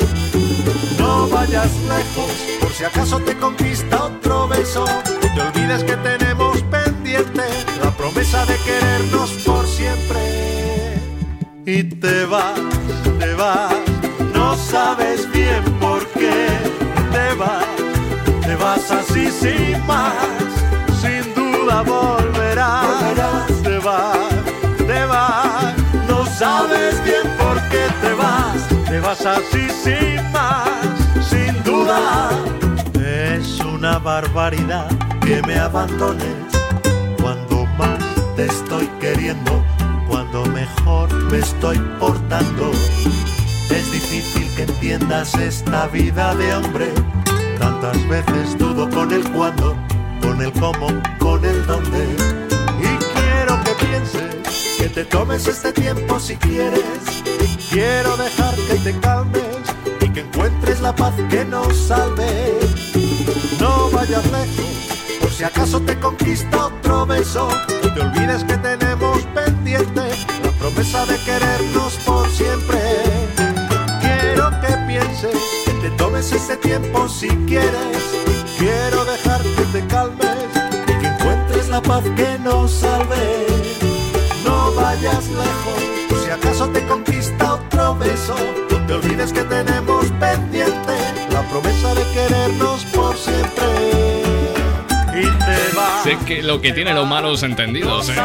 [0.99, 2.31] No vayas lejos,
[2.61, 4.85] por si acaso te conquista otro beso.
[4.85, 6.61] No te olvides que tenemos
[7.13, 7.43] pendiente
[7.83, 10.19] la promesa de querernos por siempre.
[11.65, 12.59] Y te vas,
[13.19, 13.75] te vas,
[14.33, 16.47] no sabes bien por qué
[17.11, 17.65] te vas,
[18.41, 20.13] te vas así sin más,
[21.01, 23.61] sin duda volverás.
[23.63, 24.17] Te vas,
[24.77, 25.73] te vas,
[26.07, 30.69] no sabes bien por qué te vas, te vas así sin más,
[31.29, 32.29] sin duda.
[32.99, 34.89] Es una barbaridad
[35.21, 36.62] que me abandones
[38.35, 39.63] te estoy queriendo,
[40.07, 42.71] cuando mejor me estoy portando.
[43.69, 46.91] Es difícil que entiendas esta vida de hombre.
[47.59, 49.75] Tantas veces dudo con el cuándo,
[50.21, 50.87] con el cómo,
[51.19, 52.05] con el dónde.
[52.79, 54.35] Y quiero que pienses,
[54.77, 56.83] que te tomes este tiempo si quieres.
[57.69, 59.57] Quiero dejar que te calmes
[60.01, 62.59] y que encuentres la paz que nos salve.
[63.59, 64.92] No vayas lejos,
[65.33, 67.47] si acaso te conquista otro beso.
[67.83, 70.01] No te olvides que tenemos pendiente
[70.43, 72.79] la promesa de querernos por siempre.
[74.01, 77.97] Quiero que pienses, que te tomes ese tiempo si quieres.
[78.57, 80.37] Quiero dejar que te calmes
[80.87, 83.47] y que encuentres la paz que nos salve.
[84.45, 88.35] No vayas lejos, si acaso te conquista otro beso.
[88.69, 90.95] No te olvides que tenemos pendiente
[91.31, 93.72] la promesa de querernos por siempre.
[96.03, 98.15] Sé que lo que tiene los malos entendidos, ¿eh?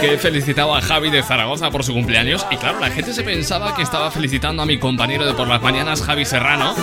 [0.00, 2.46] Que he felicitado a Javi de Zaragoza por su cumpleaños.
[2.50, 5.60] Y claro, la gente se pensaba que estaba felicitando a mi compañero de por las
[5.60, 6.74] mañanas, Javi Serrano.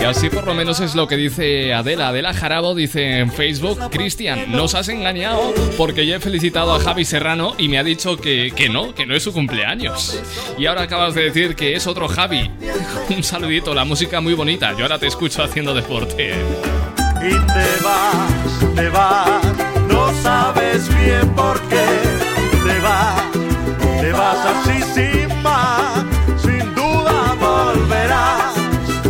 [0.00, 2.08] Y así por lo menos es lo que dice Adela.
[2.08, 7.04] Adela Jarabo dice en Facebook, Cristian, nos has engañado porque yo he felicitado a Javi
[7.04, 10.18] Serrano y me ha dicho que, que no, que no es su cumpleaños.
[10.56, 12.50] Y ahora acabas de decir que es otro Javi.
[13.14, 14.72] Un saludito, la música muy bonita.
[14.72, 16.32] Yo ahora te escucho haciendo deporte.
[17.22, 19.42] Y te vas, te vas,
[19.88, 21.86] no sabes bien por qué
[22.64, 23.22] te vas,
[24.00, 26.04] te vas así sin más,
[26.40, 28.54] sin duda volverás,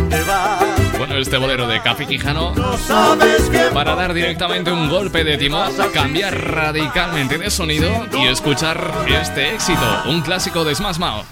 [0.09, 0.97] te vas.
[0.97, 5.37] Bueno, este bolero de Café Quijano No sabes bien para dar directamente un golpe de
[5.37, 11.25] timón, cambiar radicalmente de sonido y escuchar este éxito, un clásico de Smash Mouth.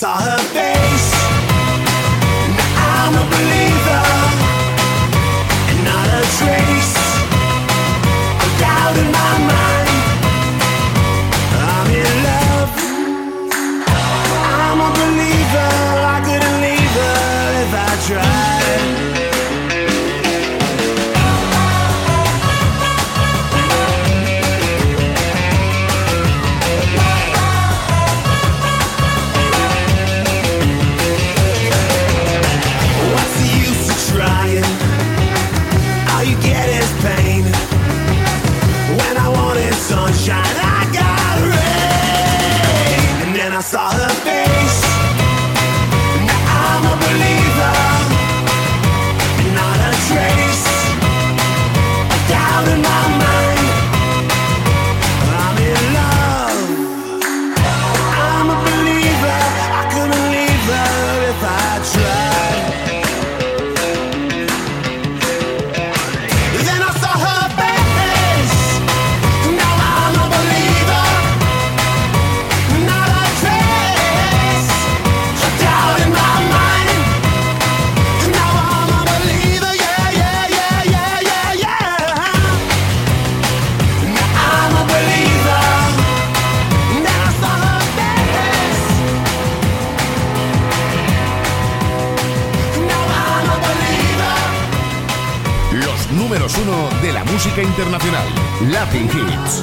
[0.00, 0.89] saw her face.
[98.70, 99.62] Latin Hits.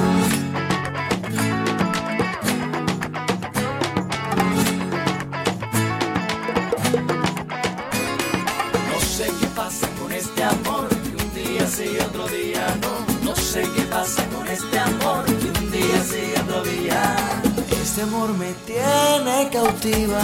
[8.90, 13.26] No sé qué pasa con este amor, que un día sí, otro día no.
[13.26, 17.16] No sé qué pasa con este amor, que un día sí, otro día.
[17.82, 20.22] Este amor me tiene cautiva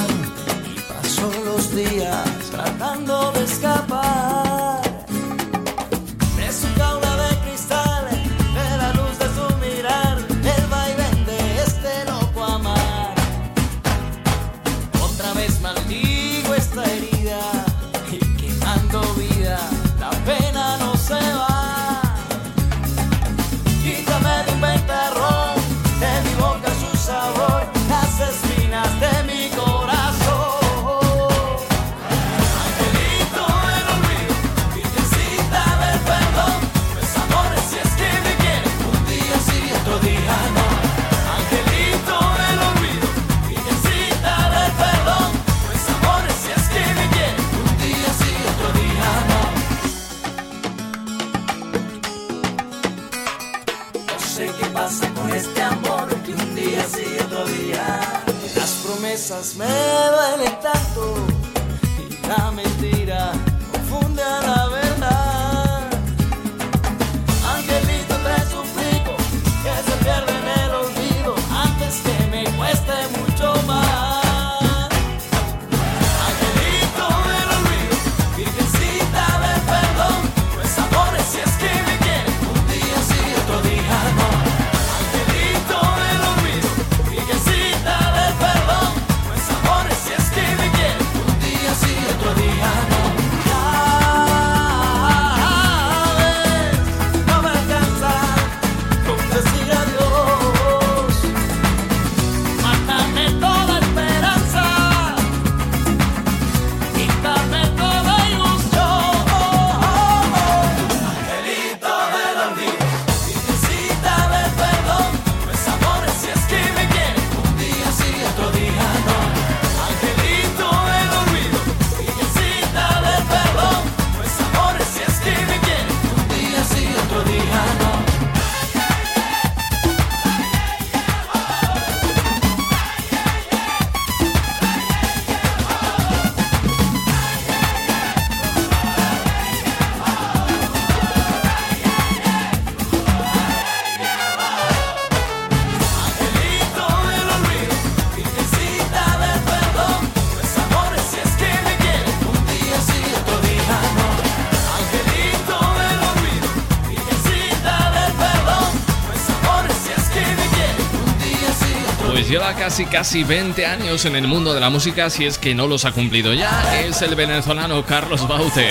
[162.63, 165.83] casi casi 20 años en el mundo de la música, si es que no los
[165.83, 168.69] ha cumplido ya, es el venezolano Carlos Baute.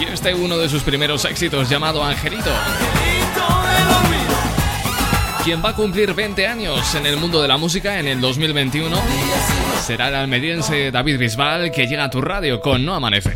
[0.00, 2.50] Y este uno de sus primeros éxitos llamado Angelito.
[5.44, 8.96] Quien va a cumplir 20 años en el mundo de la música en el 2021
[9.80, 13.35] será el almeriense David Bisbal que llega a tu radio con No Amanece.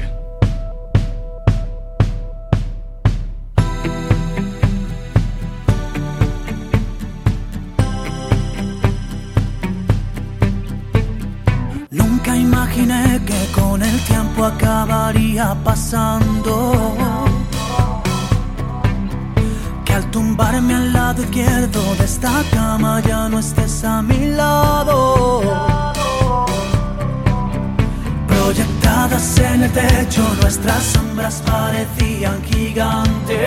[30.63, 33.39] Nuestras sombras parecían gigantes.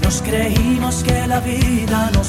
[0.00, 2.19] Nos creímos que la vida no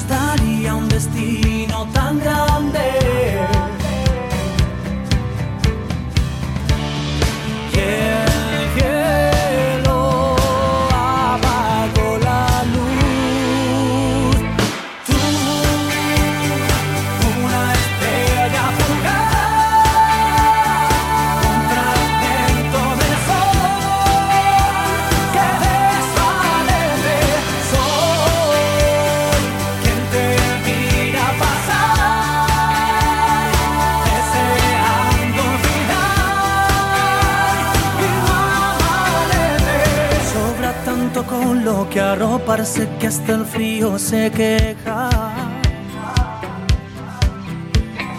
[42.46, 45.10] parece que hasta el frío se queja.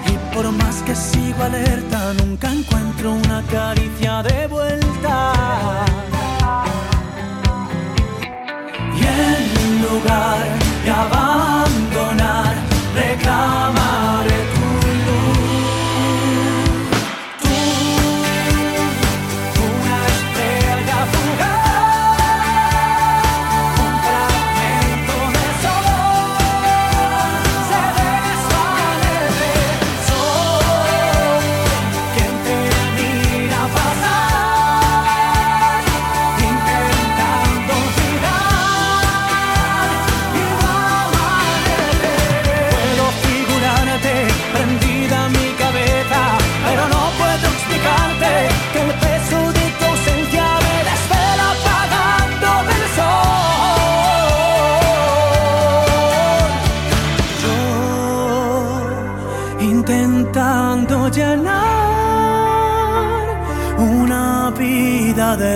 [0.07, 5.32] Y por más que sigo alerta, nunca encuentro una caricia de vuelta.
[8.97, 10.44] Y en lugar
[10.85, 12.55] de abandonar,
[12.94, 14.11] reclama.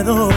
[0.04, 0.35] puedo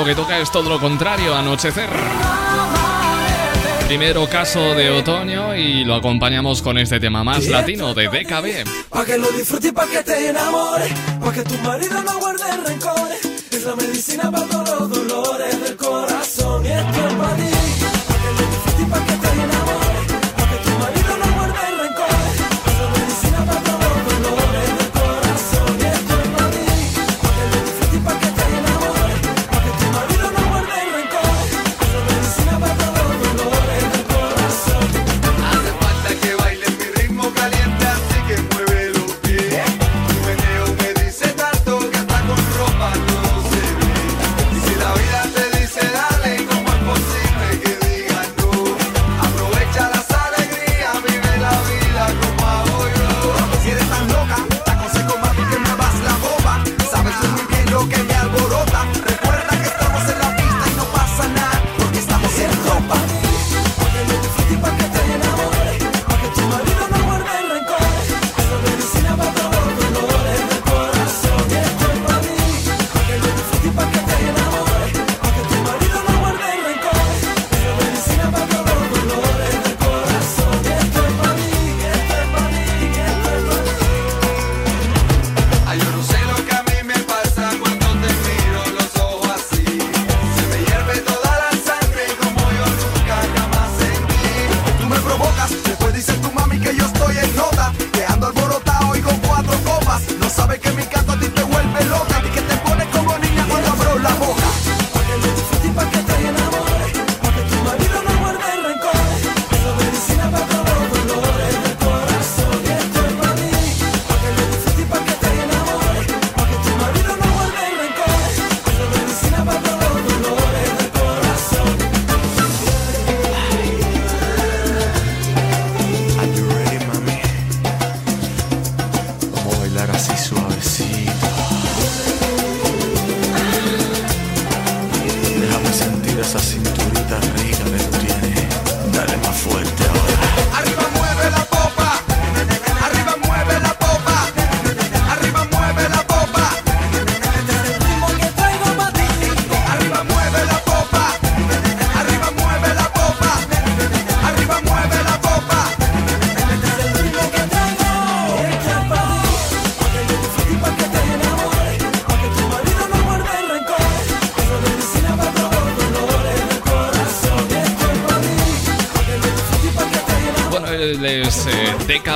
[0.00, 1.90] lo que toca es todo lo contrario, anochecer.
[3.86, 8.88] Primero caso de otoño y lo acompañamos con este tema más latino de DKB.
[8.88, 10.90] Pa' que lo disfrutes y pa' que te enamores,
[11.22, 15.76] pa' que tu marido no guarde rencores, es la medicina para todos los dolores del
[15.76, 16.49] corazón.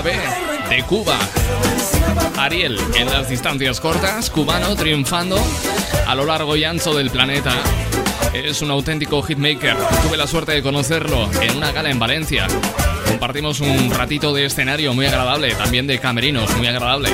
[0.02, 1.16] De Cuba.
[2.36, 5.38] Ariel en las distancias cortas, cubano triunfando
[6.08, 7.52] a lo largo y ancho del planeta.
[8.32, 9.76] Es un auténtico hitmaker.
[10.02, 12.48] Tuve la suerte de conocerlo en una gala en Valencia.
[13.06, 17.10] Compartimos un ratito de escenario muy agradable, también de camerinos, muy agradable.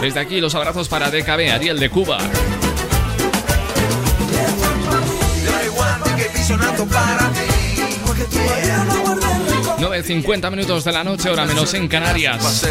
[0.00, 2.18] Desde aquí los abrazos para DKB, Ariel de Cuba.
[9.80, 12.66] 9.50 minutos de la noche, hora menos en Canarias.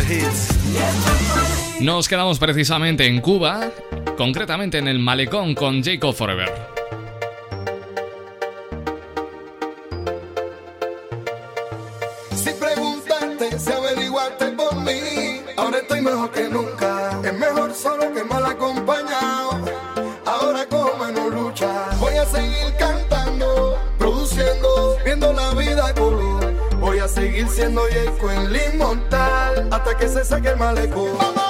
[1.81, 3.71] Nos quedamos precisamente en Cuba,
[4.15, 6.78] concretamente en el malecón con Jacob Forever.
[27.59, 31.48] Seguir siendo Jacob el inmortal hasta que se saque el malecón.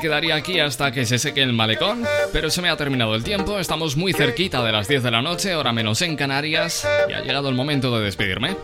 [0.00, 3.58] Quedaría aquí hasta que se seque el malecón, pero se me ha terminado el tiempo,
[3.58, 7.20] estamos muy cerquita de las 10 de la noche, hora menos en Canarias, y ha
[7.20, 8.56] llegado el momento de despedirme.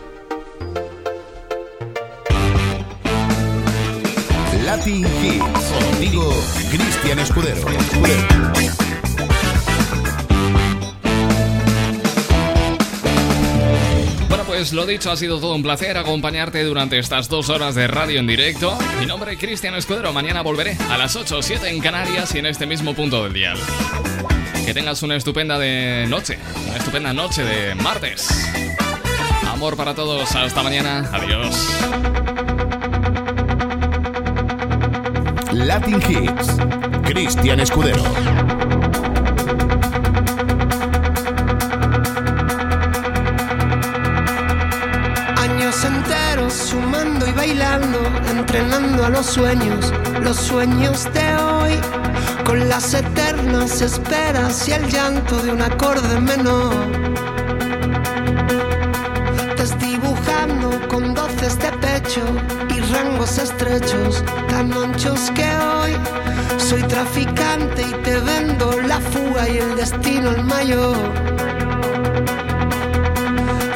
[14.77, 18.27] Lo dicho, ha sido todo un placer acompañarte durante estas dos horas de radio en
[18.27, 18.77] directo.
[18.99, 22.37] Mi nombre es Cristian Escudero, mañana volveré a las 8 o 7 en Canarias y
[22.37, 23.55] en este mismo punto del día.
[24.67, 26.37] Que tengas una estupenda de noche,
[26.67, 28.29] una estupenda noche de martes.
[29.47, 31.55] Amor para todos, hasta mañana, adiós.
[35.53, 36.57] Latin Hits.
[37.03, 38.66] Cristian Escudero.
[47.49, 51.79] Entrenando a los sueños, los sueños de hoy,
[52.45, 56.75] con las eternas esperas y el llanto de un acorde menor.
[59.55, 62.21] Desdibujando con doces de pecho
[62.75, 65.93] y rangos estrechos, tan anchos que hoy.
[66.57, 70.97] Soy traficante y te vendo la fuga y el destino el mayor.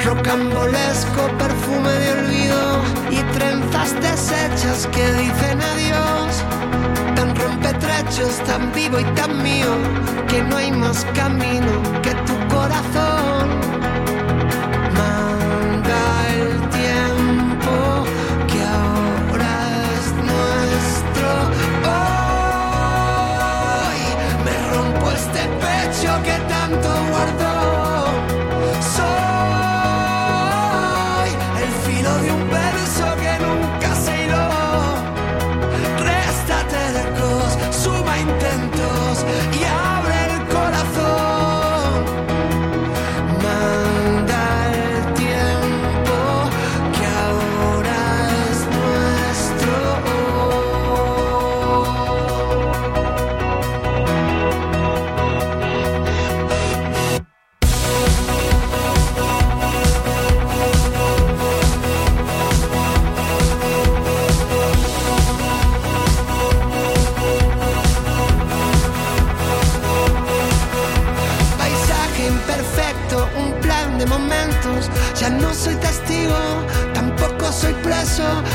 [0.03, 2.30] Rocambolesco perfume de olvido
[3.09, 6.43] y trenzas deshechas que dicen adiós.
[7.15, 9.73] Tan rompetrechos, tan vivo y tan mío,
[10.27, 11.71] que no hay más camino
[12.01, 13.49] que tu corazón.
[14.99, 16.01] Manda
[16.39, 17.73] el tiempo
[18.49, 19.53] que ahora
[19.95, 21.29] es nuestro.
[23.83, 24.01] Hoy
[24.45, 26.50] me rompo este pecho que tanto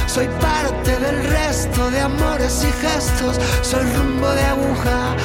[0.06, 3.40] soy parte del resto de amores y gestos.
[3.62, 5.16] Soy rumbo de aguja,